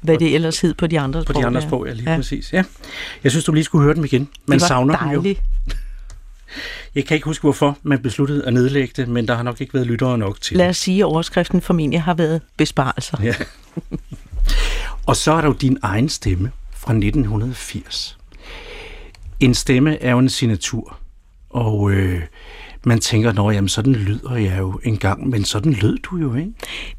[0.00, 1.42] hvad det ellers hed på de andre på sprog.
[1.42, 2.16] de andre sprog, ja, lige ja.
[2.16, 2.52] præcis.
[2.52, 2.64] Ja.
[3.24, 4.28] Jeg synes, du lige skulle høre dem igen.
[4.46, 5.14] Man det var savner dem jo.
[5.14, 5.42] dejligt.
[6.94, 9.74] Jeg kan ikke huske, hvorfor man besluttede at nedlægge det, men der har nok ikke
[9.74, 13.18] været lyttere nok til Lad os sige, at overskriften formentlig har været besparelser.
[13.22, 13.34] Ja.
[15.06, 18.18] Og så er der jo din egen stemme fra 1980.
[19.40, 20.98] En stemme er jo en signatur,
[21.54, 22.22] og øh,
[22.86, 26.52] man tænker, nå jamen, sådan lyder jeg jo engang, men sådan lød du jo, ikke?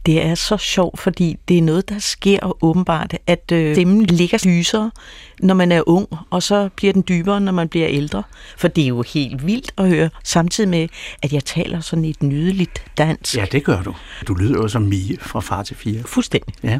[0.06, 4.44] Det er så sjovt, fordi det er noget, der sker åbenbart, at øh, stemmen ligger
[4.46, 4.91] lysere,
[5.39, 8.24] når man er ung, og så bliver den dybere, når man bliver ældre.
[8.58, 10.88] For det er jo helt vildt at høre, samtidig med,
[11.22, 13.38] at jeg taler sådan et nydeligt dansk.
[13.38, 13.96] Ja, det gør du.
[14.28, 16.04] Du lyder jo som Mie fra Far til Fire.
[16.06, 16.54] Fuldstændig.
[16.63, 16.80] Ja.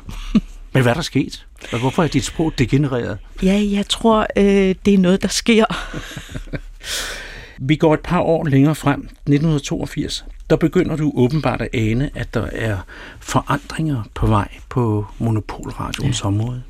[0.74, 1.46] Men hvad er der sket?
[1.72, 3.18] Og hvorfor er dit sprog degenereret?
[3.44, 5.66] Ja, jeg tror, øh, det er noget, der sker.
[7.58, 10.26] Vi går et par år længere frem, 1982.
[10.50, 12.78] Der begynder du åbenbart at ane, at der er
[13.20, 16.28] forandringer på vej på monopolradioens ja.
[16.28, 16.64] område.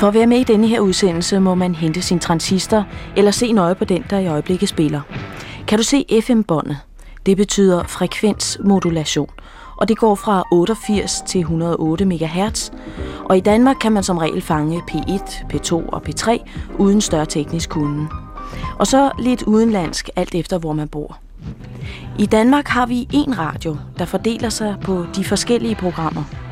[0.00, 2.86] For at være med i denne her udsendelse, må man hente sin transistor
[3.16, 5.00] eller se nøje på den, der i øjeblikket spiller.
[5.68, 6.78] Kan du se FM-båndet?
[7.26, 9.30] Det betyder frekvensmodulation,
[9.76, 12.70] og det går fra 88 til 108 MHz.
[13.24, 16.38] Og i Danmark kan man som regel fange P1, P2 og P3
[16.78, 18.08] uden større teknisk kunde.
[18.78, 21.18] Og så lidt udenlandsk, alt efter hvor man bor.
[22.18, 26.49] I Danmark har vi en radio, der fordeler sig på de forskellige programmer.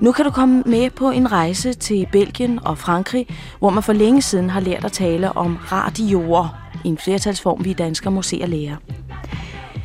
[0.00, 3.26] Nu kan du komme med på en rejse til Belgien og Frankrig,
[3.58, 8.12] hvor man for længe siden har lært at tale om radioer, en flertalsform, vi danskere
[8.12, 8.76] må se og lære.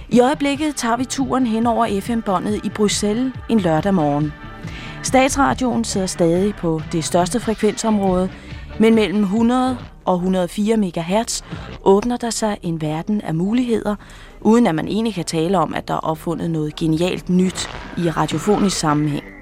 [0.10, 4.34] I øjeblikket tager vi turen hen over FM-båndet i Bruxelles en lørdag morgen.
[5.04, 8.30] Statsradioen sidder stadig på det største frekvensområde,
[8.80, 11.42] men mellem 100 og 104 MHz
[11.84, 13.96] åbner der sig en verden af muligheder,
[14.42, 18.10] uden at man egentlig kan tale om, at der er opfundet noget genialt nyt i
[18.10, 19.33] radiofonisk sammenhæng.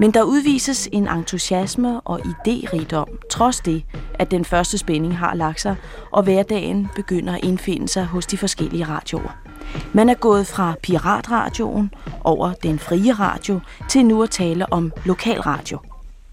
[0.00, 3.82] Men der udvises en entusiasme og idérigdom, trods det,
[4.14, 5.76] at den første spænding har lagt sig,
[6.12, 9.36] og hverdagen begynder at indfinde sig hos de forskellige radioer.
[9.92, 11.90] Man er gået fra piratradioen
[12.24, 15.78] over den frie radio til nu at tale om lokalradio.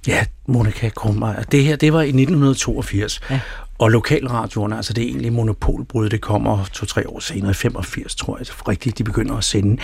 [0.08, 1.44] Ja, Monika Krummeyer.
[1.44, 3.22] Det her, det var i 1982.
[3.30, 3.40] Ja.
[3.78, 8.38] Og lokalradioerne, altså det er egentlig monopolbrud, det kommer to-tre år senere, i 85, tror
[8.38, 9.82] jeg, rigtigt, de begynder at sende.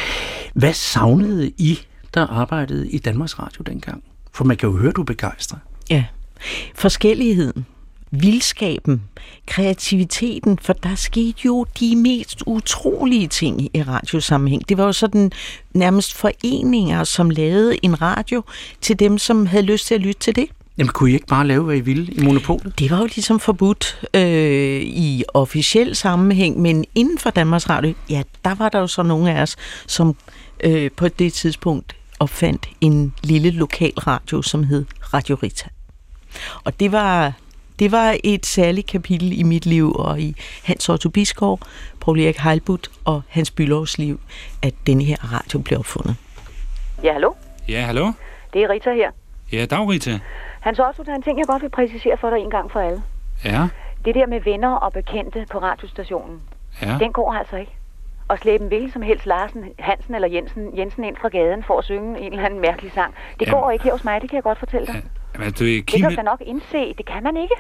[0.54, 1.80] Hvad savnede I,
[2.14, 4.04] der arbejdede i Danmarks Radio dengang?
[4.34, 5.60] For man kan jo høre, du er begejstret.
[5.90, 6.06] Ja.
[6.76, 7.66] Forskelligheden,
[8.12, 9.04] vildskaben,
[9.48, 14.70] kreativiteten, for der skete jo de mest utrolige ting i radiosammenhæng.
[14.70, 15.32] Det var jo sådan
[15.74, 18.44] nærmest foreninger, som lavede en radio
[18.82, 20.46] til dem, som havde lyst til at lytte til det.
[20.78, 22.80] Jamen, kunne I ikke bare lave, hvad I ville i monopolet?
[22.80, 28.24] Det var jo ligesom forbudt øh, i officiel sammenhæng, men inden for Danmarks Radio, ja,
[28.46, 29.56] der var der jo så nogle af os,
[29.88, 30.16] som
[30.64, 35.70] øh, på det tidspunkt opfandt en lille lokal radio, som hed Radio Rita.
[36.64, 37.34] Og det var,
[37.80, 41.60] det var et særligt kapitel i mit liv, og i Hans Otto Biskov,
[42.02, 44.20] Paul Erik Heilbutt og Hans Bylovs liv,
[44.62, 46.16] at denne her radio blev opfundet.
[47.04, 47.34] Ja, hallo?
[47.68, 48.12] Ja, hallo?
[48.54, 49.12] Det er Rita her.
[49.52, 50.20] Ja, dag Rita.
[50.60, 52.80] Hans Otto, der er en ting, jeg godt vil præcisere for dig en gang for
[52.80, 53.02] alle.
[53.46, 53.68] Ja,
[54.06, 56.42] Det der med venner og bekendte på radiostationen,
[56.82, 56.98] ja.
[57.00, 57.72] den går altså ikke.
[58.30, 61.78] Og slæbe en hvilken som helst Larsen, Hansen eller Jensen, Jensen ind fra gaden for
[61.78, 63.14] at synge en eller anden mærkelig sang.
[63.40, 63.62] Det Jamen.
[63.62, 65.04] går ikke her hos mig, det kan jeg godt fortælle dig.
[65.40, 67.56] Men du, Det Kim, kan du da nok indse, det kan man ikke.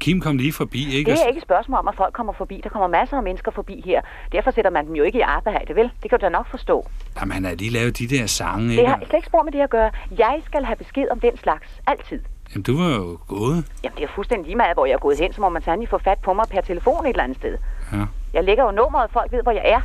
[0.00, 1.10] Kim kom lige forbi, ikke?
[1.10, 2.60] Det er ikke et spørgsmål om, at folk kommer forbi.
[2.64, 4.00] Der kommer masser af mennesker forbi her.
[4.32, 5.90] Derfor sætter man dem jo ikke i arbejde, vel?
[6.02, 6.86] Det kan du da nok forstå.
[7.20, 8.86] Jamen, han har lige lavet de der sange, Det ikke?
[8.86, 9.90] har slet ikke spor med det at gøre.
[10.18, 11.80] Jeg skal have besked om den slags.
[11.86, 12.20] Altid.
[12.54, 13.64] Jamen, du var jo gået.
[13.84, 15.88] Jamen, det er fuldstændig lige meget, hvor jeg er gået hen, så må man sandelig
[15.88, 17.58] få fat på mig per telefon et eller andet sted.
[17.92, 18.04] Ja.
[18.32, 19.80] Jeg lægger jo nummeret, folk ved, hvor jeg er.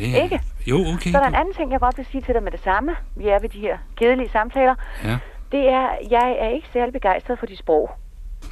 [0.00, 0.22] Er...
[0.22, 0.40] Ikke?
[0.66, 1.10] Jo, okay.
[1.10, 2.96] Så er der en anden ting, jeg godt vil sige til dig med det samme.
[3.16, 4.74] Vi er ved de her kedelige samtaler.
[5.04, 5.18] Ja.
[5.52, 7.90] Det er, jeg er ikke særlig begejstret for dit sprog.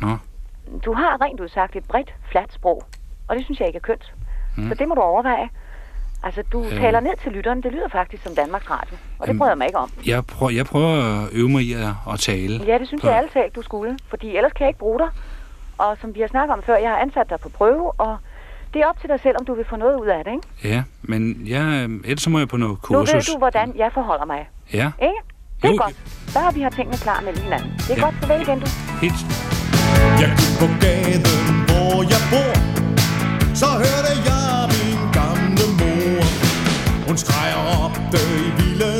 [0.00, 0.16] Nå.
[0.84, 2.82] Du har rent udsagt et bredt, fladt sprog.
[3.28, 4.14] Og det synes jeg ikke er kønt.
[4.56, 4.68] Mm.
[4.68, 5.48] Så det må du overveje.
[6.24, 6.70] Altså, du Øh.
[6.70, 7.62] taler ned til lytteren.
[7.62, 8.96] Det lyder faktisk som Danmarks Radio.
[9.18, 9.90] Og det bryder jeg mig ikke om.
[10.06, 12.64] Jeg prøver, jeg prøver at øve mig i at, at tale.
[12.66, 13.98] Ja, det synes på- jeg alle talt, du skulle.
[14.08, 15.08] Fordi ellers kan jeg ikke bruge dig.
[15.78, 18.16] Og som vi har snakket om før, jeg har ansat dig på prøve, og
[18.74, 20.74] det er op til dig selv, om du vil få noget ud af det, ikke?
[20.74, 23.26] Ja, men jeg, ellers så må jeg på noget Nu ved kursus.
[23.26, 24.48] du, hvordan jeg forholder mig.
[24.72, 25.14] Ja, Ikke?
[25.62, 25.78] Det er Jo.
[25.84, 25.96] godt.
[26.36, 27.70] Har vi har tingene klar mellem hinanden.
[27.78, 28.04] Det er Ja.
[28.04, 28.14] godt.
[28.14, 28.66] Farvel igen, du.
[29.04, 29.20] helt.
[30.22, 31.22] Jeg gik på gaden,
[31.68, 32.52] hvor jeg bor
[33.60, 36.22] Så hørte jeg min gamle mor
[37.08, 38.26] Hun skrejer op i
[38.58, 38.91] vildens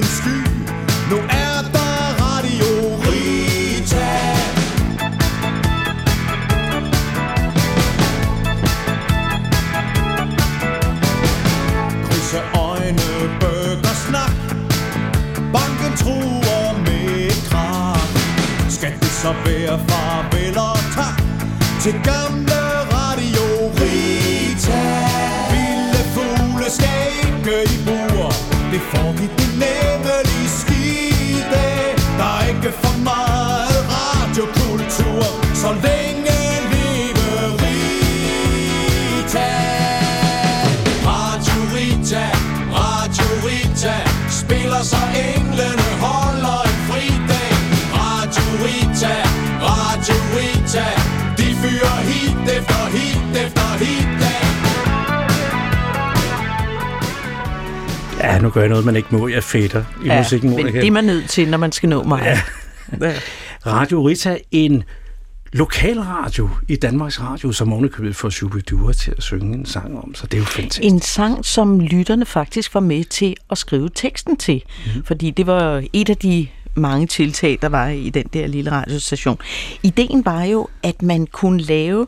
[19.22, 21.22] Så vær farvel og tak
[21.82, 22.60] Til gamle
[22.94, 23.46] Radio
[23.78, 24.82] Rita.
[25.52, 28.32] Vilde fugle skal ikke i bur
[28.72, 29.11] Det får
[58.42, 59.28] nu gør jeg noget, man ikke må.
[59.28, 60.56] Jeg fætter i Ja, musikken.
[60.56, 62.22] men det er man nødt til, når man skal nå mig.
[63.00, 63.12] Ja.
[63.66, 64.84] Radio Rita, en
[65.52, 70.26] lokalradio i Danmarks Radio, som ovenikøbet får Shubidua til at synge en sang om, så
[70.26, 70.92] det er jo fantastisk.
[70.92, 74.62] En sang, som lytterne faktisk var med til at skrive teksten til.
[74.96, 75.04] Mm.
[75.04, 79.38] Fordi det var et af de mange tiltag, der var i den der lille radiostation.
[79.82, 82.06] Ideen var jo, at man kunne lave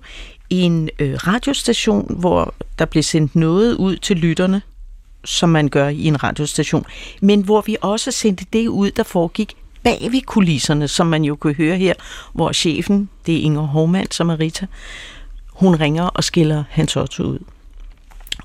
[0.50, 4.62] en øh, radiostation, hvor der blev sendt noget ud til lytterne,
[5.24, 6.86] som man gør i en radiostation,
[7.20, 11.36] men hvor vi også sendte det ud, der foregik bag ved kulisserne, som man jo
[11.36, 11.94] kunne høre her,
[12.32, 14.66] hvor chefen, det er Inger Hovmand, som er Rita,
[15.52, 17.38] hun ringer og skiller Hans Otto ud.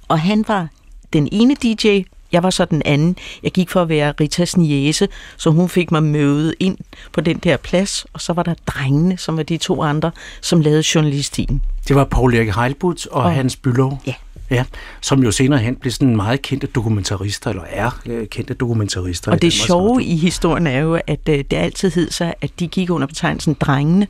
[0.08, 0.68] Og han var
[1.14, 3.16] den ene DJ, jeg var så den anden.
[3.44, 6.78] Jeg gik for at være Ritas niese, så hun fik mig mødet ind
[7.14, 10.12] på den der plads, og så var der drengene, som var de to andre,
[10.42, 11.62] som lavede journalistikken.
[11.88, 14.02] Det var Paul Erik Heilbutt og, og Hans Bylov.
[14.08, 14.14] Ja.
[14.50, 14.66] Ja,
[15.02, 19.32] som jo senere hen blev sådan meget kendte dokumentarister, eller er øh, kendte dokumentarister.
[19.32, 22.68] Og det sjove i historien er jo, at øh, det altid hed sig, at de
[22.68, 24.08] gik under betegnelsen drengene,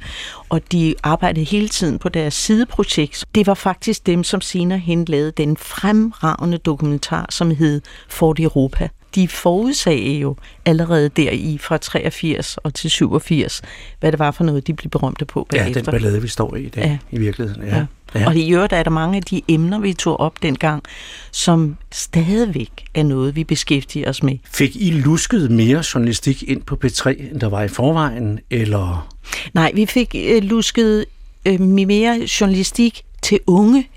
[0.49, 3.25] og de arbejdede hele tiden på deres sideprojekt.
[3.35, 8.89] Det var faktisk dem, som senere hen lavede den fremragende dokumentar, som hed Fort Europa.
[9.15, 13.61] De forudsagde jo allerede der i fra 83 og til 87,
[13.99, 15.81] hvad det var for noget, de blev berømte på Ja, bagefter.
[15.81, 16.97] den ballade, vi står i i dag, Ja.
[17.11, 17.63] i virkeligheden.
[17.63, 17.69] Ja.
[17.75, 17.85] Ja.
[18.15, 18.19] Ja.
[18.19, 18.27] Ja.
[18.27, 20.83] Og i øvrigt er der mange af de emner, vi tog op dengang,
[21.31, 24.37] som stadigvæk er noget, vi beskæftiger os med.
[24.51, 29.13] Fik I lusket mere journalistik ind på P3, end der var i forvejen, eller...
[29.53, 31.05] Nej, vi fik øh, lusket
[31.45, 33.88] øh, mere journalistik til unge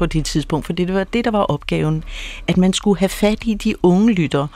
[0.00, 2.04] på det tidspunkt, for det var det, der var opgaven,
[2.48, 4.46] at man skulle have fat i de unge lytter,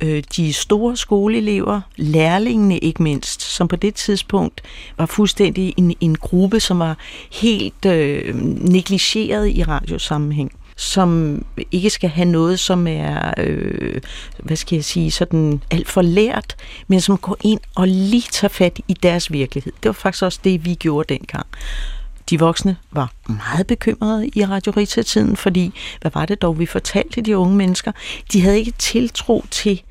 [0.00, 4.62] øh, de store skoleelever, lærlingene ikke mindst, som på det tidspunkt
[4.98, 6.96] var fuldstændig en, en gruppe, som var
[7.32, 14.00] helt øh, negligeret i radiosammenhæng som ikke skal have noget, som er, øh,
[14.38, 16.56] hvad skal jeg sige, sådan alt for lært,
[16.88, 19.72] men som går ind og lige tager fat i deres virkelighed.
[19.82, 21.46] Det var faktisk også det, vi gjorde dengang.
[22.30, 27.20] De voksne var meget bekymrede i Radio Rita-tiden, fordi hvad var det dog, vi fortalte
[27.20, 27.92] de unge mennesker?
[28.32, 29.82] De havde ikke tiltro til,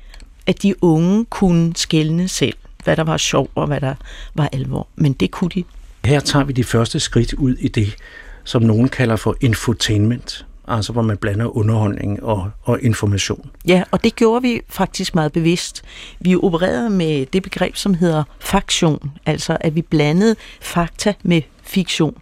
[0.46, 3.94] at de unge kunne skælne selv, hvad der var sjov og hvad der
[4.34, 4.88] var alvor.
[4.96, 5.64] Men det kunne de.
[6.04, 7.96] Her tager vi de første skridt ud i det,
[8.44, 13.50] som nogen kalder for infotainment, altså hvor man blander underholdning og, og information.
[13.66, 15.82] Ja, og det gjorde vi faktisk meget bevidst.
[16.20, 22.16] Vi opererede med det begreb, som hedder faktion, altså at vi blandede fakta med fiktion,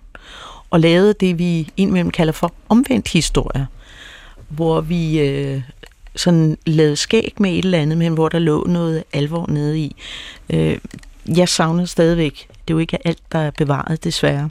[0.75, 3.67] og lavede det, vi indimellem kalder for omvendt historie,
[4.49, 5.63] hvor vi øh,
[6.17, 9.97] sådan lavede skæg med et eller andet, men hvor der lå noget alvor nede i.
[10.51, 10.79] Øh,
[11.37, 14.51] jeg savner stadigvæk, det er jo ikke alt, der er bevaret desværre,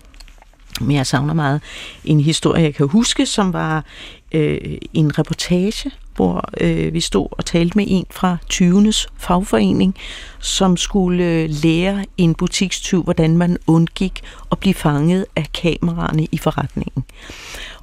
[0.82, 1.62] men jeg savner meget
[2.06, 3.86] en historie, jeg kan huske, som var
[4.32, 9.96] øh, en reportage, hvor øh, vi stod og talte med en fra 20'ernes fagforening,
[10.40, 14.22] som skulle øh, lære en butikstyv, hvordan man undgik
[14.52, 17.04] at blive fanget af kameraerne i forretningen.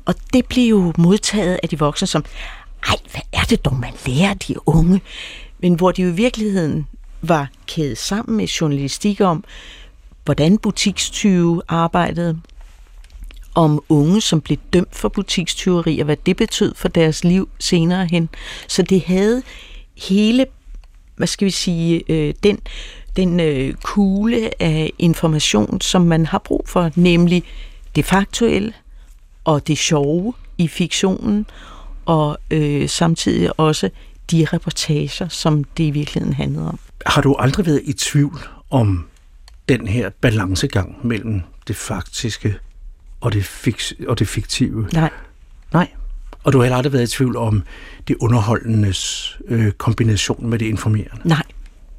[0.05, 2.25] Og det blev jo modtaget af de voksne som,
[2.89, 5.01] ej, hvad er det dog, man lærer de unge?
[5.59, 6.87] Men hvor de jo i virkeligheden
[7.23, 9.45] var kædet sammen med journalistik om,
[10.25, 12.41] hvordan butikstyve arbejdede,
[13.55, 18.07] om unge, som blev dømt for butikstyveri, og hvad det betød for deres liv senere
[18.07, 18.29] hen.
[18.69, 19.43] Så det havde
[19.97, 20.47] hele,
[21.17, 22.59] hvad skal vi sige, øh, den,
[23.17, 27.45] den øh, kugle af information, som man har brug for, nemlig
[27.97, 28.73] det faktuelle
[29.45, 31.47] og det sjove i fiktionen,
[32.05, 33.91] og øh, samtidig også
[34.31, 36.79] de reportager, som det i virkeligheden handlede om.
[37.07, 38.39] Har du aldrig været i tvivl
[38.71, 39.07] om
[39.69, 42.55] den her balancegang mellem det faktiske
[43.21, 44.89] og det, fik- og det fiktive?
[44.93, 45.11] Nej.
[45.73, 45.89] Nej.
[46.45, 47.63] Og du har heller aldrig været i tvivl om
[48.09, 51.29] det underholdendes øh, kombination med det informerende?
[51.29, 51.43] Nej.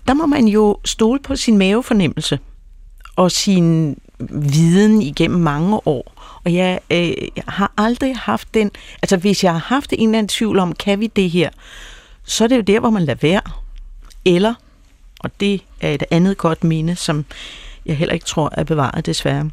[0.07, 2.39] Der må man jo stole på sin mavefornemmelse
[3.15, 3.97] og sin
[4.29, 6.13] viden igennem mange år.
[6.43, 8.71] Og jeg, øh, jeg har aldrig haft den...
[9.01, 11.49] Altså, hvis jeg har haft en eller anden tvivl om, kan vi det her,
[12.23, 13.41] så er det jo der, hvor man lader være.
[14.25, 14.53] Eller,
[15.19, 17.25] og det er et andet godt minde, som
[17.85, 19.49] jeg heller ikke tror er bevaret desværre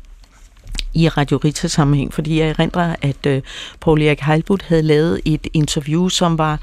[0.98, 3.42] i Radio Rita sammenhæng, fordi jeg erindrer, at øh,
[3.80, 6.60] Paul Erik Heilbutt havde lavet et interview, som var,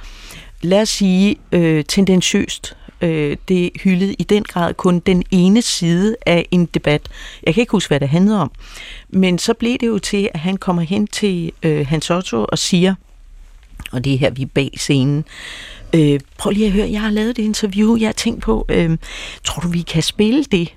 [0.61, 2.77] lad os sige, øh, tendensiøst.
[3.01, 7.01] Øh, det hyldede i den grad kun den ene side af en debat.
[7.43, 8.51] Jeg kan ikke huske, hvad det handlede om.
[9.09, 12.57] Men så blev det jo til, at han kommer hen til øh, Hans Otto og
[12.57, 12.95] siger,
[13.91, 15.25] og det er her, vi er bag scenen,
[15.95, 18.97] øh, prøv lige at høre, jeg har lavet et interview, jeg har tænkt på, øh,
[19.43, 20.73] tror du, vi kan spille det?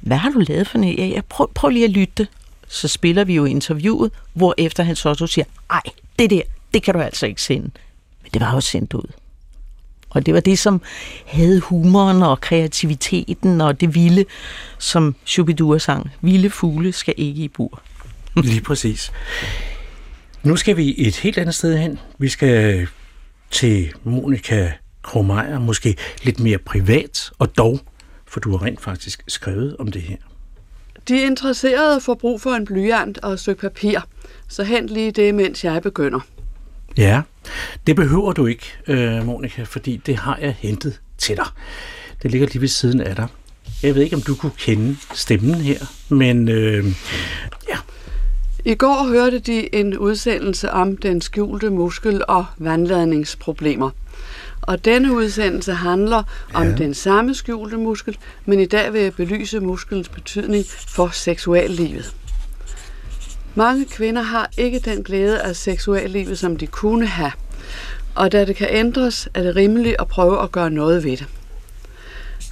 [0.00, 0.98] Hvad har du lavet for noget?
[0.98, 2.26] Ja, jeg prøv, prøv lige at lytte
[2.72, 5.82] så spiller vi jo interviewet, hvor efter han så siger, ej,
[6.18, 6.42] det der,
[6.74, 7.70] det kan du altså ikke sende.
[8.22, 9.12] Men det var jo sendt ud.
[10.10, 10.82] Og det var det, som
[11.26, 14.24] havde humoren og kreativiteten og det vilde,
[14.78, 16.10] som Shubidua sang.
[16.20, 17.82] Vilde fugle skal ikke i bur.
[18.42, 19.12] Lige præcis.
[20.42, 21.98] Nu skal vi et helt andet sted hen.
[22.18, 22.86] Vi skal
[23.50, 27.80] til Monika Kromeyer, måske lidt mere privat, og dog,
[28.26, 30.16] for du har rent faktisk skrevet om det her.
[31.08, 34.00] De interesserede får brug for en blyant og et stykke papir,
[34.48, 36.20] så hent lige det, mens jeg begynder.
[36.96, 37.22] Ja,
[37.86, 41.46] det behøver du ikke, øh, Monika, fordi det har jeg hentet til dig.
[42.22, 43.26] Det ligger lige ved siden af dig.
[43.82, 45.78] Jeg ved ikke, om du kunne kende stemmen her,
[46.08, 46.84] men øh,
[47.68, 47.76] ja.
[48.64, 53.90] I går hørte de en udsendelse om den skjulte muskel- og vandladningsproblemer.
[54.62, 56.22] Og denne udsendelse handler
[56.54, 56.74] om ja.
[56.74, 62.14] den samme skjulte muskel, men i dag vil jeg belyse muskelens betydning for seksuallivet.
[63.54, 67.32] Mange kvinder har ikke den glæde af seksuallivet, som de kunne have.
[68.14, 71.26] Og da det kan ændres, er det rimeligt at prøve at gøre noget ved det.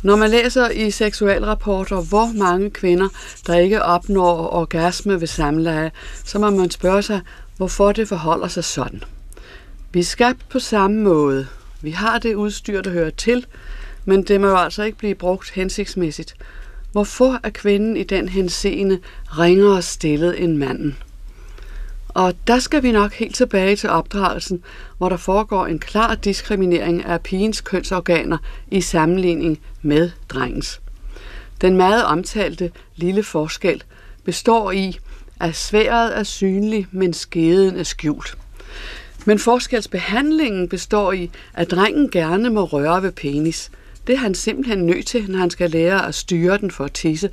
[0.03, 3.09] Når man læser i seksualrapporter, hvor mange kvinder,
[3.47, 5.91] der ikke opnår orgasme ved samleje,
[6.25, 7.21] så må man spørge sig,
[7.57, 9.03] hvorfor det forholder sig sådan.
[9.93, 11.47] Vi er skabt på samme måde,
[11.83, 13.47] vi har det udstyr, der hører til,
[14.05, 16.35] men det må jo altså ikke blive brugt hensigtsmæssigt.
[16.93, 18.99] Hvorfor er kvinden i den henseende
[19.39, 20.97] ringere stillet end manden?
[22.09, 24.65] Og der skal vi nok helt tilbage til opdragelsen,
[24.99, 28.39] hvor der foregår en klar diskriminering af pigens kønsorganer
[28.71, 30.81] i sammenligning med drengens.
[31.61, 33.83] Den meget omtalte lille forskel
[34.25, 34.99] består i,
[35.41, 38.39] at sværet er synlig, men skeden er skjult.
[39.27, 43.71] Men forskelsbehandlingen består i, at drengen gerne må røre ved penis.
[44.07, 46.93] Det er han simpelthen nødt til, når han skal lære at styre den for at
[46.93, 47.31] tisse.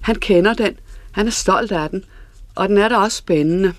[0.00, 0.76] Han kender den,
[1.12, 2.04] han er stolt af den,
[2.54, 3.74] og den er da også spændende.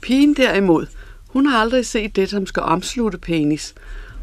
[0.00, 0.86] Pigen derimod,
[1.28, 3.74] hun har aldrig set det, som skal omslutte penis.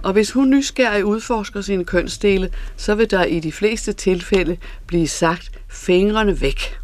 [0.03, 4.57] Og hvis hun nysgerrig udforsker sine kønsdele, så vil der i de fleste tilfælde
[4.87, 6.79] blive sagt fingrene væk.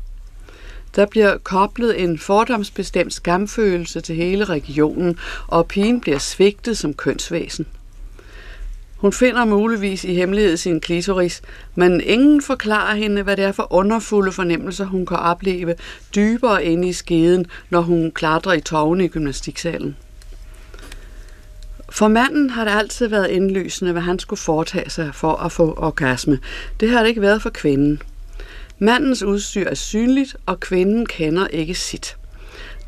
[0.96, 7.66] Der bliver koblet en fordomsbestemt skamfølelse til hele regionen, og pigen bliver svigtet som kønsvæsen.
[8.96, 11.42] Hun finder muligvis i hemmelighed sin klitoris,
[11.76, 15.76] men ingen forklarer hende, hvad det er for underfulde fornemmelser, hun kan opleve
[16.16, 19.96] dybere inde i skeden, når hun klatrer i tovene i gymnastiksalen.
[21.90, 25.74] For manden har det altid været indlysende, hvad han skulle foretage sig for at få
[25.78, 26.40] orgasme.
[26.80, 28.02] Det har det ikke været for kvinden.
[28.80, 32.18] Mandens udstyr er synligt, og kvinden kender ikke sit.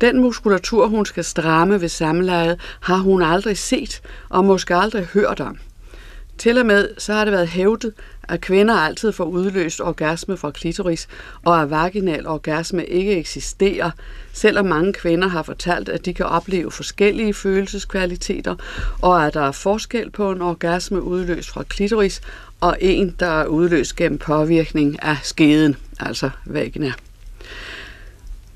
[0.00, 5.40] Den muskulatur, hun skal stramme ved samlejet, har hun aldrig set og måske aldrig hørt
[5.40, 5.58] om.
[6.38, 7.92] Til og med så har det været hævdet,
[8.28, 11.08] at kvinder altid får udløst orgasme fra klitoris,
[11.44, 13.90] og at vaginal orgasme ikke eksisterer,
[14.32, 18.54] selvom mange kvinder har fortalt, at de kan opleve forskellige følelseskvaliteter,
[19.02, 22.20] og at der er forskel på en orgasme udløst fra klitoris
[22.60, 26.92] og en, der er udløst gennem påvirkning af skeden, altså vagina.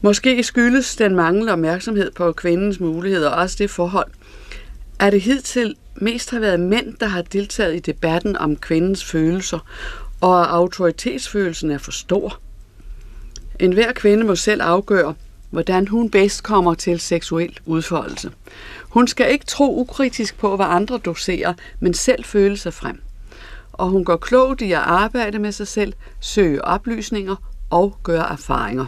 [0.00, 4.10] Måske skyldes den manglende opmærksomhed på kvindens muligheder også det forhold,
[4.98, 9.58] at det hidtil mest har været mænd, der har deltaget i debatten om kvindens følelser,
[10.20, 12.38] og at autoritetsfølelsen er for stor.
[13.58, 15.14] En hver kvinde må selv afgøre,
[15.50, 18.30] hvordan hun bedst kommer til seksuel udfoldelse.
[18.82, 23.00] Hun skal ikke tro ukritisk på, hvad andre doserer, men selv føle sig frem
[23.72, 27.36] og hun går klogt i at arbejde med sig selv, søge oplysninger
[27.70, 28.86] og gøre erfaringer.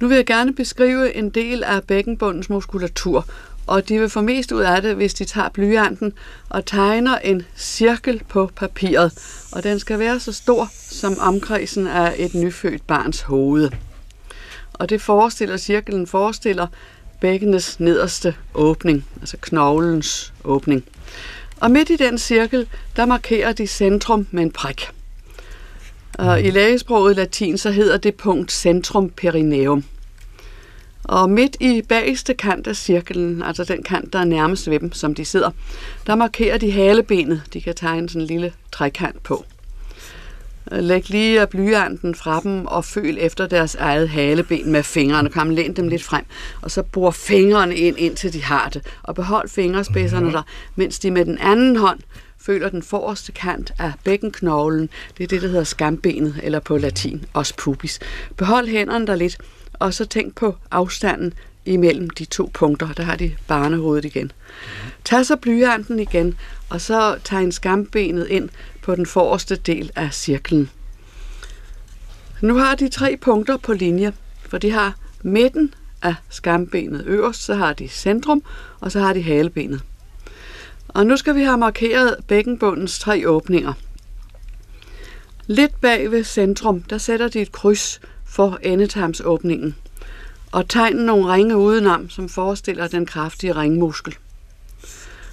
[0.00, 3.26] Nu vil jeg gerne beskrive en del af bækkenbundens muskulatur,
[3.66, 6.12] og de vil få mest ud af det, hvis de tager blyanten
[6.48, 9.12] og tegner en cirkel på papiret,
[9.52, 13.70] og den skal være så stor som omkredsen af et nyfødt barns hoved.
[14.72, 16.66] Og det forestiller, cirklen forestiller
[17.20, 20.84] bækkenets nederste åbning, altså knoglens åbning.
[21.60, 24.88] Og midt i den cirkel, der markerer de centrum med en prik.
[26.18, 29.84] Og i lægesproget latin, så hedder det punkt centrum perineum.
[31.04, 34.92] Og midt i bageste kant af cirklen, altså den kant, der er nærmest ved dem,
[34.92, 35.50] som de sidder,
[36.06, 37.42] der markerer de halebenet.
[37.52, 39.44] De kan tegne sådan en lille trekant på.
[40.72, 45.30] Læg lige blyanten fra dem og føl efter deres eget haleben med fingrene.
[45.30, 46.24] Kom, læn dem lidt frem,
[46.62, 48.86] og så bor fingrene ind, indtil de har det.
[49.02, 50.42] Og behold fingerspidserne der,
[50.76, 52.00] mens de med den anden hånd
[52.40, 54.88] føler den forreste kant af bækkenknoglen.
[55.18, 57.98] Det er det, der hedder skambenet, eller på latin, os pubis.
[58.36, 59.38] Behold hænderne der lidt,
[59.72, 61.34] og så tænk på afstanden
[61.68, 62.92] imellem de to punkter.
[62.92, 64.32] Der har de barnehovedet igen.
[65.04, 66.34] Tag så blyanten igen,
[66.68, 68.48] og så tegn skambenet ind
[68.82, 70.70] på den forreste del af cirklen.
[72.40, 74.12] Nu har de tre punkter på linje,
[74.48, 78.42] for de har midten af skambenet øverst, så har de centrum,
[78.80, 79.80] og så har de halebenet.
[80.88, 83.72] Og nu skal vi have markeret bækkenbundens tre åbninger.
[85.46, 89.76] Lidt bag ved centrum, der sætter de et kryds for endetarmsåbningen,
[90.52, 94.16] og tegne nogle ringe udenom, som forestiller den kraftige ringmuskel.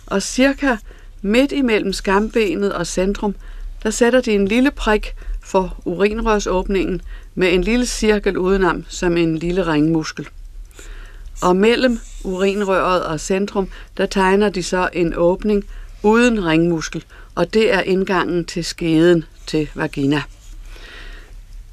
[0.05, 0.77] Og cirka
[1.21, 3.35] midt imellem skambenet og centrum,
[3.83, 7.01] der sætter de en lille prik for urinrørsåbningen
[7.35, 10.27] med en lille cirkel udenom som en lille ringmuskel.
[11.41, 15.63] Og mellem urinrøret og centrum, der tegner de så en åbning
[16.03, 17.03] uden ringmuskel,
[17.35, 20.21] og det er indgangen til skeden til vagina.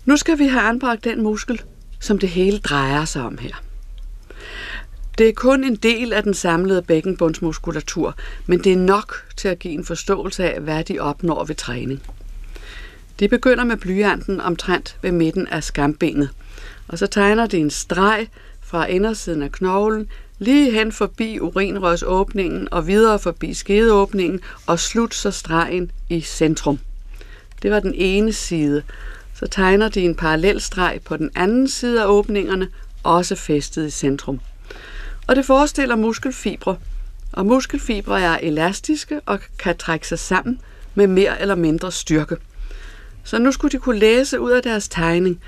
[0.04, 1.62] Nu skal vi have anbragt den muskel,
[2.02, 3.62] som det hele drejer sig om her.
[5.18, 8.14] Det er kun en del af den samlede bækkenbundsmuskulatur,
[8.46, 12.02] men det er nok til at give en forståelse af, hvad de opnår ved træning.
[13.20, 16.30] De begynder med blyanten omtrent ved midten af skambenet,
[16.88, 18.28] og så tegner de en streg
[18.60, 25.30] fra indersiden af knoglen, lige hen forbi urinrørsåbningen og videre forbi skedeåbningen, og slut så
[25.30, 26.78] stregen i centrum.
[27.62, 28.82] Det var den ene side.
[29.34, 32.68] Så tegner de en parallel streg på den anden side af åbningerne,
[33.02, 34.40] også fæstet i centrum.
[35.26, 36.76] Og det forestiller muskelfibre,
[37.32, 40.60] og muskelfibre er elastiske og kan trække sig sammen
[40.94, 42.36] med mere eller mindre styrke.
[43.24, 45.40] Så nu skulle de kunne læse ud af deres tegning,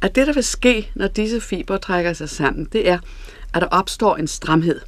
[0.00, 2.98] at det, der vil ske, når disse fibre trækker sig sammen, det er,
[3.54, 4.80] at der opstår en stramhed.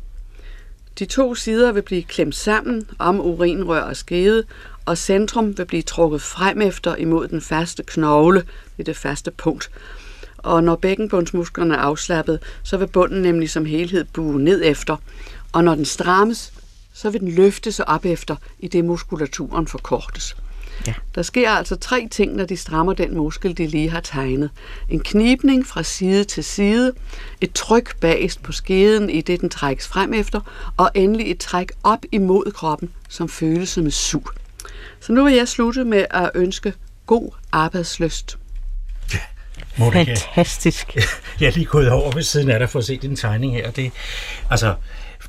[0.99, 4.45] De to sider vil blive klemt sammen om urinrør og skede,
[4.85, 9.31] og centrum vil blive trukket frem efter imod den faste knogle, det er det faste
[9.31, 9.71] punkt.
[10.39, 14.97] Og når bækkenbundsmusklerne er afslappet, så vil bunden nemlig som helhed bue ned efter.
[15.53, 16.53] Og når den strammes,
[16.93, 20.37] så vil den løfte sig op efter, i det muskulaturen forkortes.
[20.87, 20.95] Ja.
[21.15, 24.51] Der sker altså tre ting, når de strammer den muskel, de lige har tegnet.
[24.91, 26.93] En knibning fra side til side,
[27.41, 30.41] et tryk bagest på skeden, i det den trækkes frem efter,
[30.77, 34.31] og endelig et træk op imod kroppen, som føles som et sug.
[35.07, 36.73] Så nu vil jeg slutte med at ønske
[37.07, 38.39] god arbejdsløst.
[39.77, 40.97] Monika, Fantastisk.
[41.41, 43.71] Jeg er lige gået over ved siden af dig for at se din tegning her.
[43.71, 43.93] Det,
[44.51, 44.75] altså,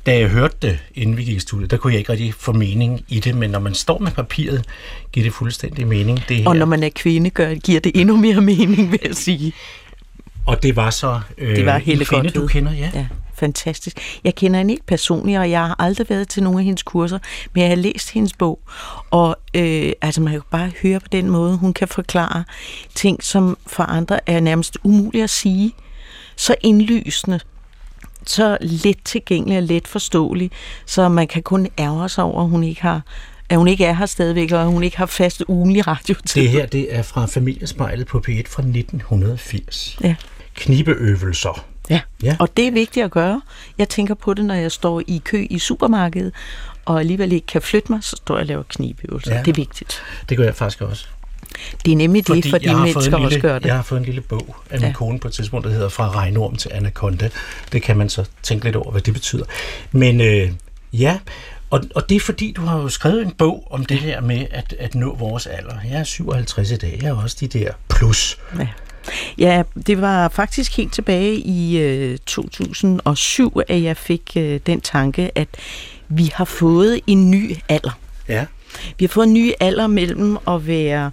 [0.06, 2.52] da jeg hørte det, inden vi gik i studiet, der kunne jeg ikke rigtig få
[2.52, 4.64] mening i det, men når man står med papiret,
[5.12, 6.24] giver det fuldstændig mening.
[6.28, 6.48] Det her.
[6.48, 9.52] Og når man er kvinde, gør, giver det endnu mere mening, vil jeg sige.
[10.46, 12.90] Og det var så øh, Det var en Helle kvinde, du kender, ja.
[12.94, 13.06] ja.
[13.38, 14.20] Fantastisk.
[14.24, 17.18] Jeg kender hende ikke personligt, og jeg har aldrig været til nogle af hendes kurser,
[17.54, 18.60] men jeg har læst hendes bog,
[19.10, 22.44] og øh, altså man kan bare høre på den måde, hun kan forklare
[22.94, 25.72] ting, som for andre er nærmest umuligt at sige.
[26.36, 27.40] Så indlysende,
[28.26, 30.50] så let tilgængelig og let forståelig,
[30.86, 33.02] så man kan kun ærge sig over, at hun ikke har
[33.48, 36.42] at hun ikke er her stadigvæk, og at hun ikke har fast ugenlig radiotid.
[36.42, 39.98] Det her, det er fra Familiespejlet på P1 fra 1980.
[40.02, 40.14] Ja.
[40.54, 41.66] Knibeøvelser.
[41.90, 42.00] Ja.
[42.22, 43.42] ja, og det er vigtigt at gøre.
[43.78, 46.32] Jeg tænker på det, når jeg står i kø i supermarkedet,
[46.84, 49.34] og alligevel ikke kan flytte mig, så står jeg og laver knibeøvelser.
[49.34, 49.42] Ja.
[49.42, 50.02] Det er vigtigt.
[50.28, 51.06] Det gør jeg faktisk også.
[51.84, 53.66] Det er nemlig det, fordi, jeg mennesker lille, også gør det.
[53.66, 54.92] Jeg har fået en lille bog af min ja.
[54.92, 57.30] kone på et tidspunkt, der hedder Fra regnorm til anaconda.
[57.72, 59.44] Det kan man så tænke lidt over, hvad det betyder.
[59.92, 60.52] Men øh,
[60.92, 61.18] ja,
[61.70, 64.46] og, og det er fordi, du har jo skrevet en bog om det her med
[64.50, 65.74] at, at nå vores alder.
[65.90, 68.38] Jeg er 57 i dag, jeg er også de der plus.
[68.58, 68.66] Ja.
[69.38, 75.30] Ja, det var faktisk helt tilbage i øh, 2007, at jeg fik øh, den tanke,
[75.34, 75.48] at
[76.08, 77.98] vi har fået en ny alder.
[78.28, 78.46] Ja.
[78.98, 81.10] Vi har fået en ny alder mellem at være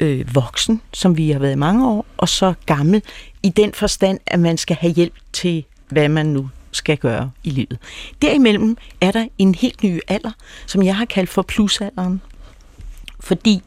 [0.00, 3.02] øh, voksen, som vi har været i mange år, og så gammel
[3.42, 7.50] i den forstand, at man skal have hjælp til, hvad man nu skal gøre i
[7.50, 7.78] livet.
[8.22, 10.30] Derimellem er der en helt ny alder,
[10.66, 12.22] som jeg har kaldt for plusalderen.
[13.20, 13.62] Fordi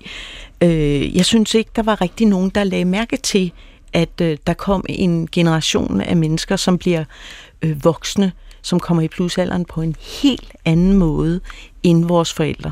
[0.62, 3.52] øh, jeg synes ikke, der var rigtig nogen, der lagde mærke til,
[3.94, 7.04] at øh, der kom en generation af mennesker, som bliver
[7.62, 8.32] øh, voksne,
[8.62, 11.40] som kommer i plusalderen på en helt anden måde
[11.84, 12.72] end vores forældre.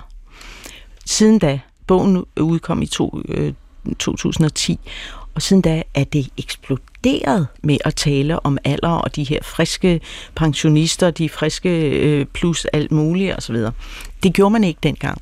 [1.06, 3.54] Siden da, bogen udkom i to, øh,
[4.00, 4.80] 2010,
[5.36, 10.02] og siden da er det eksploderet med at tale om alder og de her friske
[10.36, 13.56] pensionister, de friske øh, plus alt muligt osv.
[14.24, 15.22] Det gjorde man ikke dengang.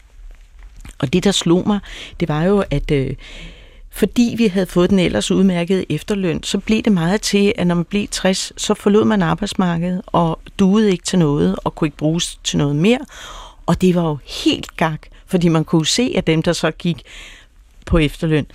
[1.02, 1.80] Og det, der slog mig,
[2.20, 3.14] det var jo, at øh,
[3.90, 7.76] fordi vi havde fået den ellers udmærkede efterløn, så blev det meget til, at når
[7.76, 11.98] man blev 60, så forlod man arbejdsmarkedet og duede ikke til noget og kunne ikke
[11.98, 13.00] bruges til noget mere.
[13.66, 17.02] Og det var jo helt gak, fordi man kunne se, at dem, der så gik
[17.86, 18.46] på efterløn,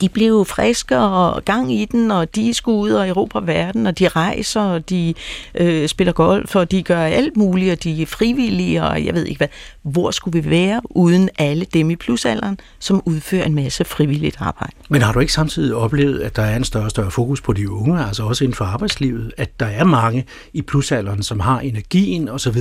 [0.00, 3.86] de blev jo friske og gang i den, og de skulle ud og Europa verden,
[3.86, 5.14] og de rejser, og de
[5.54, 9.26] øh, spiller golf, og de gør alt muligt, og de er frivillige, og jeg ved
[9.26, 9.48] ikke hvad.
[9.82, 14.72] Hvor skulle vi være uden alle dem i plusalderen, som udfører en masse frivilligt arbejde?
[14.88, 17.52] Men har du ikke samtidig oplevet, at der er en større og større fokus på
[17.52, 21.60] de unge, altså også inden for arbejdslivet, at der er mange i plusalderen, som har
[21.60, 22.58] energien osv.,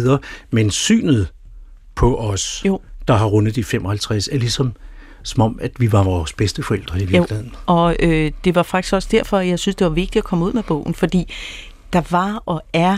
[0.51, 1.27] men synet
[1.95, 2.79] på os, jo.
[3.07, 4.73] der har rundet de 55, er ligesom
[5.23, 7.51] som om, at vi var vores bedste forældre i virkeligheden.
[7.53, 10.45] Jo, og øh, det var faktisk også derfor, jeg synes, det var vigtigt at komme
[10.45, 11.33] ud med bogen, fordi
[11.93, 12.97] der var og er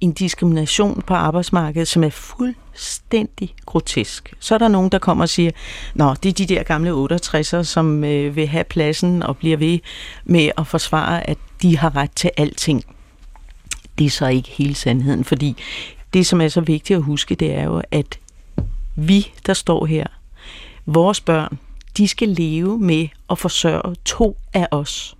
[0.00, 4.34] en diskrimination på arbejdsmarkedet, som er fuldstændig grotesk.
[4.40, 5.50] Så er der nogen, der kommer og siger,
[5.94, 9.78] nå, det er de der gamle 68'ere, som øh, vil have pladsen og bliver ved
[10.24, 12.84] med at forsvare, at de har ret til alting.
[13.98, 15.56] Det er så ikke hele sandheden, fordi
[16.14, 18.18] det, som er så vigtigt at huske, det er jo, at
[18.96, 20.06] vi, der står her,
[20.94, 21.58] vores børn,
[21.96, 25.16] de skal leve med at forsørge to af os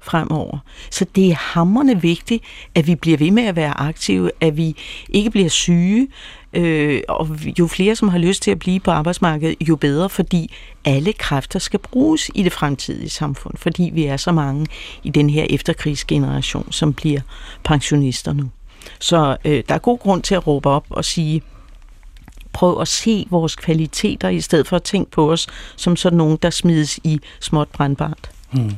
[0.00, 0.58] fremover.
[0.90, 2.44] Så det er hammerne vigtigt,
[2.74, 4.76] at vi bliver ved med at være aktive, at vi
[5.08, 6.08] ikke bliver syge,
[6.52, 10.54] øh, og jo flere, som har lyst til at blive på arbejdsmarkedet, jo bedre, fordi
[10.84, 14.66] alle kræfter skal bruges i det fremtidige samfund, fordi vi er så mange
[15.02, 17.20] i den her efterkrigsgeneration, som bliver
[17.64, 18.50] pensionister nu.
[19.00, 21.42] Så øh, der er god grund til at råbe op og sige,
[22.54, 25.46] prøv at se vores kvaliteter, i stedet for at tænke på os
[25.76, 28.30] som sådan nogen, der smides i småt brandbart.
[28.50, 28.72] Hmm.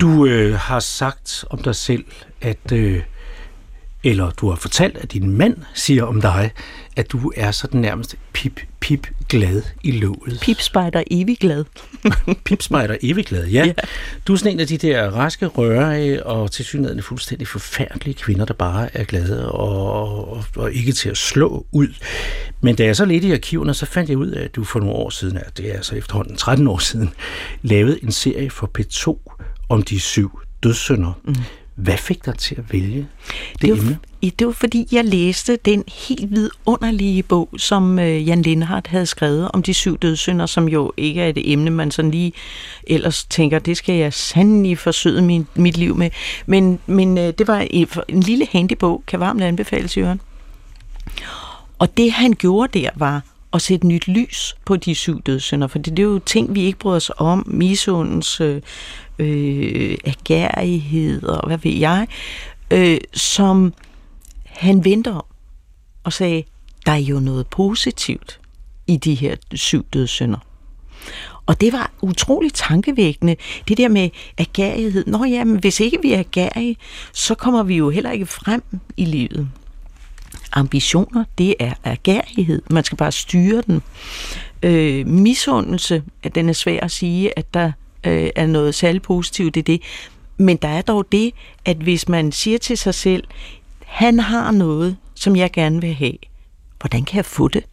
[0.00, 2.04] Du øh, har sagt om dig selv,
[2.40, 3.02] at øh,
[4.04, 6.50] eller du har fortalt, at din mand siger om dig,
[6.96, 10.38] at du er sådan nærmest pip, pip glad i låget.
[10.42, 11.64] Pipspejder evig glad.
[12.44, 13.64] Pipspejder evig glad, ja.
[13.64, 13.72] ja.
[14.26, 18.54] Du er sådan en af de der raske, rørige og tilsyneladende fuldstændig forfærdelige kvinder, der
[18.54, 21.88] bare er glade og, og, og ikke til at slå ud.
[22.60, 24.78] Men da jeg så lidt i arkiverne, så fandt jeg ud af, at du for
[24.78, 27.10] nogle år siden, det er altså efterhånden 13 år siden,
[27.62, 29.34] lavede en serie for P2
[29.68, 31.12] om de syv dødssynder.
[31.24, 31.34] Mm.
[31.78, 33.98] Hvad fik dig til at vælge det, det var, emne?
[34.38, 39.50] Det var fordi, jeg læste den helt vidunderlige bog, som øh, Jan Lindhardt havde skrevet
[39.52, 42.32] om de syv dødssynder, som jo ikke er et emne, man sådan lige
[42.86, 46.10] ellers tænker, det skal jeg sandelig forsøge min, mit liv med.
[46.46, 50.20] Men, men øh, det var en, en lille handy bog, kan varmt anbefales, Jørgen.
[51.78, 53.22] Og det han gjorde der var
[53.52, 56.78] at sætte nyt lys på de syv dødssynder, for det er jo ting, vi ikke
[56.78, 57.44] bryder os om.
[57.46, 58.62] Misundens øh,
[60.04, 62.06] agerighed og hvad ved jeg,
[62.70, 63.74] øh, som
[64.44, 65.24] han venter om
[66.04, 66.44] og sagde,
[66.86, 68.40] der er jo noget positivt
[68.86, 70.38] i de her syv dødssynder.
[71.46, 73.36] Og det var utroligt tankevækkende,
[73.68, 75.04] det der med agerighed.
[75.06, 76.76] Nå ja, men hvis ikke vi er agerige,
[77.12, 78.62] så kommer vi jo heller ikke frem
[78.96, 79.48] i livet.
[80.52, 82.62] Ambitioner, det er agerighed.
[82.70, 83.82] Man skal bare styre den.
[84.62, 87.72] Øh, misundelse, at den er svær at sige, at der
[88.04, 89.82] øh, er noget særligt positivt i det.
[90.36, 91.32] Men der er dog det,
[91.64, 93.24] at hvis man siger til sig selv,
[93.86, 96.16] han har noget, som jeg gerne vil have,
[96.80, 97.64] hvordan kan jeg få det?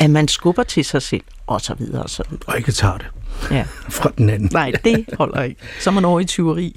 [0.00, 2.44] At man skubber til sig selv, og så videre, og så videre.
[2.46, 3.06] Og ikke tager det.
[3.50, 3.64] Ja.
[3.98, 4.48] Fra den anden.
[4.52, 5.60] Nej, det holder ikke.
[5.80, 6.76] Så er man over i tyveri.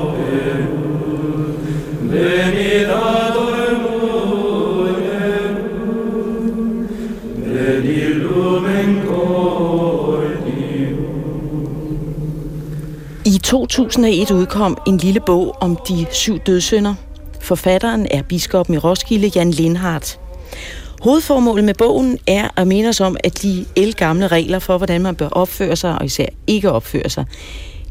[13.43, 16.95] 2001 udkom en lille bog om de syv dødssynder.
[17.39, 20.19] Forfatteren er biskoppen i Roskilde, Jan Lindhardt.
[21.01, 25.15] Hovedformålet med bogen er at minde os om, at de elgamle regler for, hvordan man
[25.15, 27.25] bør opføre sig, og især ikke opføre sig,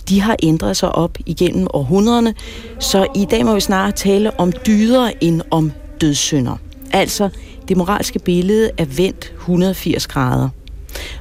[0.08, 2.34] de har ændret sig op igennem århundrederne,
[2.78, 6.56] så i dag må vi snarere tale om dyder end om dødssynder.
[6.92, 7.28] Altså,
[7.68, 10.48] det moralske billede er vendt 180 grader.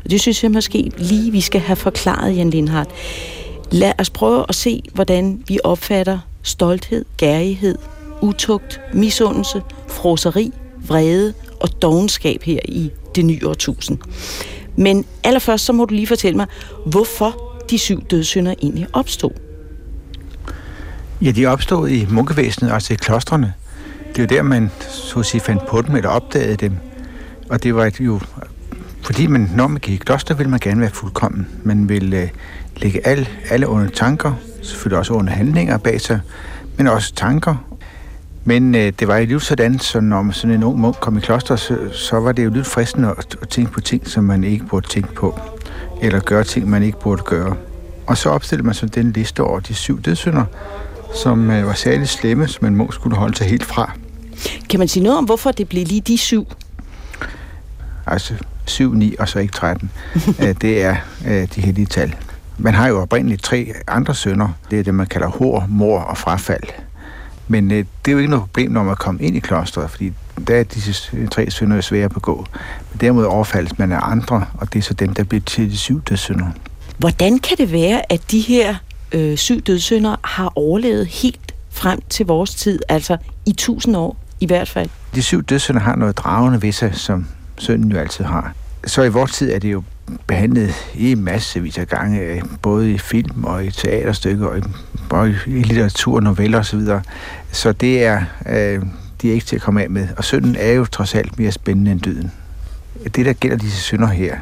[0.03, 2.89] Og det synes jeg måske lige, vi skal have forklaret, Jan Lindhardt.
[3.71, 7.77] Lad os prøve at se, hvordan vi opfatter stolthed, gærighed,
[8.21, 10.53] utugt, misundelse, froseri,
[10.87, 13.97] vrede og dogenskab her i det nye årtusind.
[14.75, 16.47] Men allerførst så må du lige fortælle mig,
[16.85, 19.31] hvorfor de syv dødssynder egentlig opstod.
[21.21, 23.53] Ja, de opstod i munkevæsenet, altså i klostrene.
[24.07, 26.73] Det er jo der, man så at sige, fandt på dem eller opdagede dem.
[27.49, 28.19] Og det var jo
[29.01, 31.47] Fordi man, når man gik i kloster, vil man gerne være fuldkommen.
[31.63, 32.27] Man vil øh,
[32.81, 36.19] lægge alle, alle under tanker, selvfølgelig også under handlinger bag sig,
[36.77, 37.55] men også tanker.
[38.43, 41.19] Men øh, det var jo lidt sådan, så når sådan en ung munk kom i
[41.19, 44.43] kloster, så, så var det jo lidt fristende at, at tænke på ting, som man
[44.43, 45.39] ikke burde tænke på,
[46.01, 47.55] eller gøre ting, man ikke burde gøre.
[48.07, 50.43] Og så opstillede man så den liste over de syv dødssynder,
[51.23, 53.91] som øh, var særligt slemme, som en munk skulle holde sig helt fra.
[54.69, 56.47] Kan man sige noget om, hvorfor det blev lige de syv?
[58.07, 58.33] Altså
[58.65, 59.91] 7, 9 og så ikke 13.
[60.41, 60.95] Øh, det er
[61.27, 62.15] øh, de hellige tal.
[62.61, 64.49] Man har jo oprindeligt tre andre sønder.
[64.71, 66.63] Det er det, man kalder hår, mor og frafald.
[67.47, 70.13] Men øh, det er jo ikke noget problem, når man kommer ind i klosteret, fordi
[70.47, 72.45] der er disse tre sønder svære at begå.
[72.91, 75.77] Men derimod overfaldes man af andre, og det er så dem, der bliver til de
[75.77, 76.45] syv dødssynder.
[76.97, 78.75] Hvordan kan det være, at de her
[79.11, 84.45] øh, syv dødssynder har overlevet helt frem til vores tid, altså i tusind år i
[84.45, 84.89] hvert fald?
[85.15, 88.53] De syv dødssynder har noget dragende ved sig, som sønnen jo altid har.
[88.85, 89.83] Så i vores tid er det jo
[90.27, 94.61] behandlet i massevis af gange, øh, både i film og i teaterstykker og i,
[95.09, 96.85] og i litteratur, noveller osv.
[96.85, 96.99] Så,
[97.51, 98.83] så det er, øh,
[99.21, 100.07] de er ikke til at komme af med.
[100.17, 102.31] Og synden er jo trods alt mere spændende end dyden.
[103.15, 104.37] Det, der gælder disse synder her,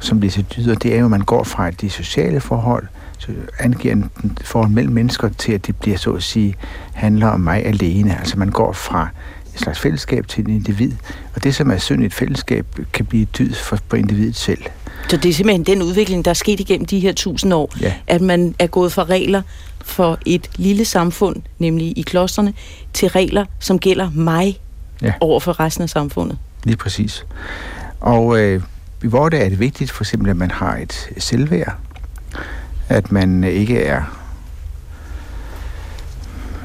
[0.00, 2.86] som disse dyder, det er jo, at man går fra de sociale forhold,
[3.18, 4.10] så angiver en
[4.44, 6.54] forhold mellem mennesker til, at det bliver så at sige,
[6.92, 8.18] handler om mig alene.
[8.18, 9.08] Altså man går fra
[9.56, 10.92] et slags fællesskab til en individ.
[11.34, 14.62] Og det, som er synd i et fællesskab, kan blive dyd for, på individet selv.
[15.08, 17.92] Så det er simpelthen den udvikling, der er sket igennem de her tusind år, ja.
[18.06, 19.42] at man er gået fra regler
[19.84, 22.54] for et lille samfund, nemlig i klosterne,
[22.92, 24.60] til regler, som gælder mig
[25.02, 25.12] ja.
[25.20, 26.38] over for resten af samfundet.
[26.64, 27.26] Lige præcis.
[28.00, 28.62] Og øh,
[29.02, 31.76] i vores er det vigtigt for eksempel, at man har et selvværd,
[32.88, 34.25] at man ikke er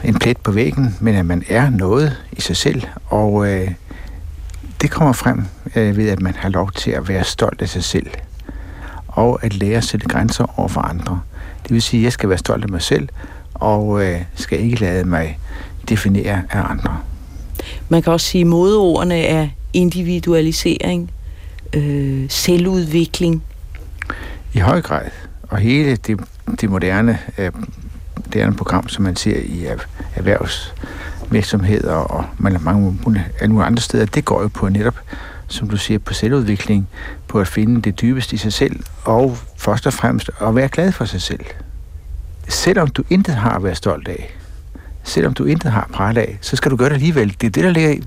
[0.04, 3.72] en plet på væggen, men at man er noget i sig selv, og øh,
[4.82, 5.44] det kommer frem
[5.76, 8.08] øh, ved, at man har lov til at være stolt af sig selv,
[9.08, 11.22] og at lære at sætte grænser over for andre.
[11.64, 13.10] Det vil sige, at jeg skal være stolt af mig selv,
[13.54, 15.40] og øh, skal ikke lade mig
[15.90, 16.98] definere af andre.
[17.90, 21.12] Man kan også sige, at modeordene er individualisering,
[21.74, 23.44] øh, selvudvikling.
[24.54, 25.06] I høj grad.
[25.42, 26.20] Og hele det,
[26.62, 27.52] det moderne øh,
[28.34, 29.68] det er et program, som man ser i
[30.16, 32.98] erhvervsvirksomheder og mange, mange
[33.64, 35.00] andre steder, det går jo på netop,
[35.48, 36.88] som du siger, på selvudvikling,
[37.28, 40.92] på at finde det dybeste i sig selv, og først og fremmest at være glad
[40.92, 41.46] for sig selv.
[42.48, 44.36] Selvom du intet har at være stolt af,
[45.04, 47.36] selvom du intet har at af, så skal du gøre det alligevel.
[47.42, 48.04] Det er det, der ligger i,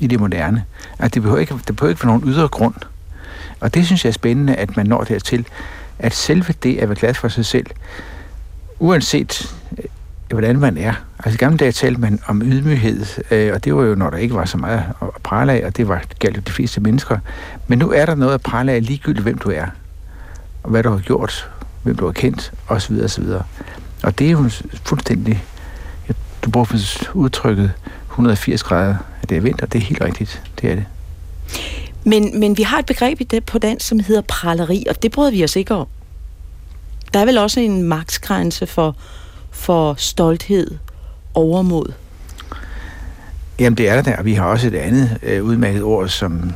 [0.00, 0.64] i det moderne.
[0.98, 2.74] At det behøver ikke, det behøver ikke være nogen ydre grund.
[3.60, 5.46] Og det synes jeg er spændende, at man når dertil,
[5.98, 7.66] at selve det at være glad for sig selv,
[8.84, 9.84] uanset øh,
[10.28, 10.92] hvordan man er.
[11.18, 14.16] Altså i gamle dage talte man om ydmyghed, øh, og det var jo, når der
[14.16, 17.18] ikke var så meget at prale af, og det var galt jo de fleste mennesker.
[17.68, 19.66] Men nu er der noget at prale af ligegyldigt, hvem du er,
[20.62, 21.50] og hvad du har gjort,
[21.82, 23.00] hvem du har kendt, osv.
[23.04, 23.24] osv.
[24.02, 24.50] Og det er jo
[24.84, 25.44] fuldstændig,
[26.42, 26.66] du bruger
[27.14, 27.72] udtrykket
[28.10, 30.84] 180 grader, at det er vinter, det er helt rigtigt, det er det.
[32.04, 35.12] Men, men vi har et begreb i det på dansk, som hedder praleri, og det
[35.12, 35.86] bryder vi os ikke om.
[37.14, 38.96] Der er vel også en maksgrænse for,
[39.50, 40.70] for stolthed,
[41.34, 41.92] overmod?
[43.58, 46.54] Jamen det er der, vi har også et andet øh, udmærket ord, som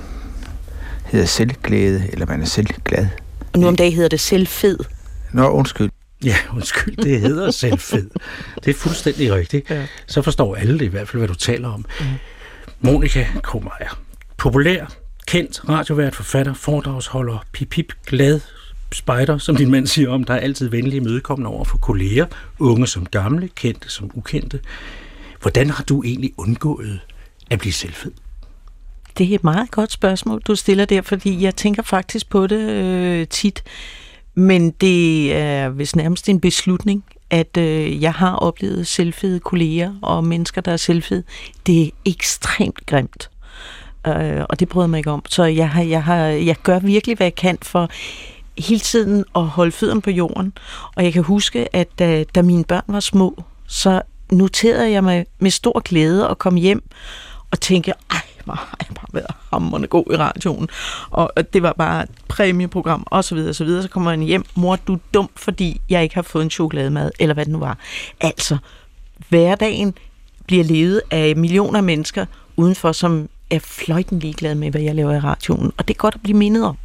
[1.04, 3.06] hedder selvglæde, eller man er selvglad.
[3.52, 4.78] Og nu om dagen hedder det selvfed.
[5.32, 5.90] Nå, undskyld.
[6.24, 8.11] Ja, undskyld, det hedder selvfed.
[8.64, 9.70] Det er fuldstændig rigtigt.
[9.70, 9.86] Ja.
[10.06, 11.84] Så forstår alle det i hvert fald, hvad du taler om.
[12.00, 12.06] Mm.
[12.80, 14.00] Monika Kromeyer.
[14.36, 14.86] Populær,
[15.26, 18.40] kendt radiovært, forfatter, foredragsholder, pip, pip, glad,
[18.93, 22.26] spejder, som din mand siger om, der er altid venlige mødekommende over for kolleger,
[22.59, 24.61] unge som gamle, kendte som ukendte.
[25.43, 27.01] Hvordan har du egentlig undgået
[27.51, 28.12] at blive selvfed?
[29.18, 32.70] Det er et meget godt spørgsmål, du stiller der, fordi jeg tænker faktisk på det
[32.70, 33.62] øh, tit.
[34.34, 40.24] Men det er vist nærmest en beslutning, at øh, jeg har oplevet selvfede kolleger og
[40.24, 41.22] mennesker, der er selvfede.
[41.66, 43.30] Det er ekstremt grimt.
[44.07, 45.22] Øh, og det bryder mig ikke om.
[45.28, 47.91] Så jeg, har, jeg, har, jeg gør virkelig, hvad jeg kan for
[48.59, 50.52] hele tiden at holde fødderne på jorden.
[50.96, 55.26] Og jeg kan huske, at da, da mine børn var små, så noterede jeg mig
[55.38, 56.82] med stor glæde at komme hjem
[57.50, 60.68] og tænke, ej, hvor har jeg bare været hammerende god i radioen.
[61.11, 63.82] Og det var bare et præmieprogram, og så videre, og så videre.
[63.82, 67.11] Så kommer man hjem, mor, du er dum, fordi jeg ikke har fået en chokolademad,
[67.18, 67.78] eller hvad det nu var.
[68.20, 68.56] Altså,
[69.28, 69.94] hverdagen
[70.46, 75.12] bliver levet af millioner af mennesker udenfor, som er fløjten ligeglade med, hvad jeg laver
[75.12, 75.72] i radioen.
[75.76, 76.76] Og det er godt at blive mindet om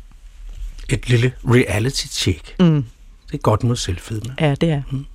[0.90, 2.56] et lille reality check.
[2.60, 2.86] Mm.
[3.28, 4.36] Det er godt mod selvfedme.
[4.40, 4.82] Ja, det er.
[4.92, 5.06] Mm.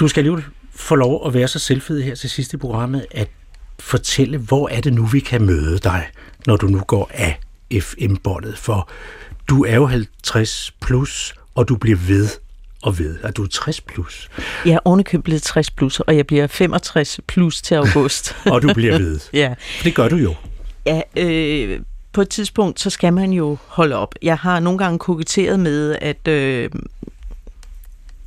[0.00, 3.28] Du skal lige få lov at være så selvfed her til sidst i programmet, at
[3.78, 6.08] fortælle, hvor er det nu, vi kan møde dig,
[6.46, 7.40] når du nu går af
[7.80, 8.90] FM-båndet, for
[9.48, 12.28] du er jo 50 plus, og du bliver ved
[12.82, 14.28] og ved, at du er 60 plus.
[14.64, 18.36] Jeg er ovenikøbet blevet 60 plus, og jeg bliver 65 plus til august.
[18.52, 19.20] og du bliver ved.
[19.32, 19.54] ja.
[19.84, 20.34] Det gør du jo.
[20.86, 21.80] Ja, øh,
[22.12, 24.14] på et tidspunkt, så skal man jo holde op.
[24.22, 26.70] Jeg har nogle gange koketteret med, at øh,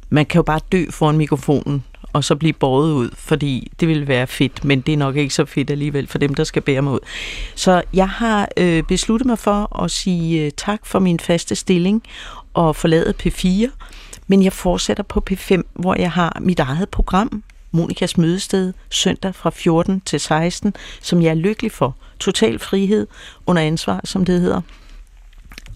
[0.09, 4.07] man kan jo bare dø foran mikrofonen, og så blive båret ud, fordi det ville
[4.07, 6.81] være fedt, men det er nok ikke så fedt alligevel for dem, der skal bære
[6.81, 6.99] mig ud.
[7.55, 12.03] Så jeg har øh, besluttet mig for at sige øh, tak for min faste stilling
[12.53, 13.69] og forlade P4,
[14.27, 19.49] men jeg fortsætter på P5, hvor jeg har mit eget program, Monikas mødested, søndag fra
[19.49, 21.95] 14 til 16, som jeg er lykkelig for.
[22.19, 23.07] Total frihed
[23.45, 24.61] under ansvar, som det hedder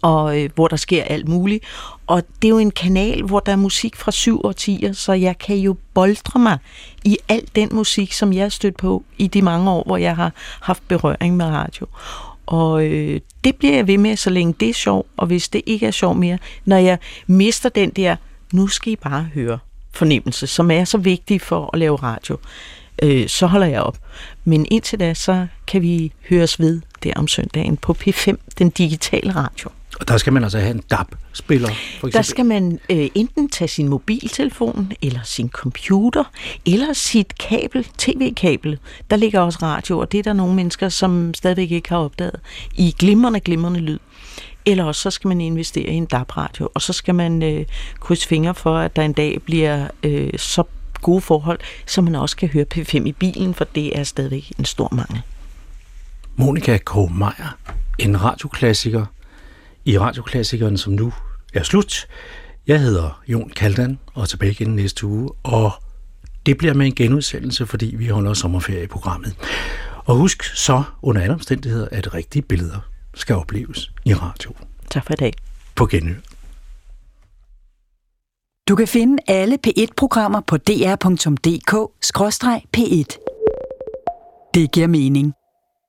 [0.01, 1.63] og øh, hvor der sker alt muligt.
[2.07, 5.37] Og det er jo en kanal, hvor der er musik fra syv årtier, så jeg
[5.37, 6.57] kan jo boldre mig
[7.03, 10.15] i al den musik, som jeg har stødt på i de mange år, hvor jeg
[10.15, 10.31] har
[10.61, 11.87] haft berøring med radio.
[12.45, 15.61] Og øh, det bliver jeg ved med, så længe det er sjov, og hvis det
[15.65, 18.15] ikke er sjov mere, når jeg mister den der,
[18.53, 19.59] nu skal I bare høre
[19.97, 22.37] fornemmelse, som er så vigtig for at lave radio,
[23.03, 23.97] øh, så holder jeg op.
[24.45, 29.35] Men indtil da, så kan vi høres ved der om søndagen på P5, den digitale
[29.35, 29.69] radio.
[29.99, 31.69] Og der skal man altså have en DAB-spiller,
[31.99, 36.23] for Der skal man øh, enten tage sin mobiltelefon, eller sin computer,
[36.65, 38.79] eller sit kabel, tv-kabel.
[39.09, 42.39] Der ligger også radio, og det er der nogle mennesker, som stadigvæk ikke har opdaget,
[42.75, 43.99] i glimrende, glimrende lyd.
[44.67, 47.65] Eller også så skal man investere i en DAB-radio, og så skal man øh,
[47.99, 50.63] krydse fingre for, at der en dag bliver øh, så
[51.01, 54.65] gode forhold, så man også kan høre P5 i bilen, for det er stadigvæk en
[54.65, 55.21] stor mangel.
[56.35, 56.95] Monika K.
[56.95, 57.57] Meier,
[57.99, 59.05] en radioklassiker
[59.85, 61.13] i radioklassikeren, som nu
[61.53, 62.07] er slut.
[62.67, 65.71] Jeg hedder Jon Kaldan og er tilbage igen næste uge, og
[66.45, 69.35] det bliver med en genudsendelse, fordi vi holder sommerferie i programmet.
[70.05, 72.79] Og husk så under alle omstændigheder, at rigtige billeder
[73.17, 74.53] skal opleves i radio.
[74.89, 75.33] Tak for i dag.
[75.75, 76.15] På genhør.
[78.67, 80.97] Du kan finde alle P1-programmer på dr.dk-p1.
[84.53, 85.33] Det giver mening.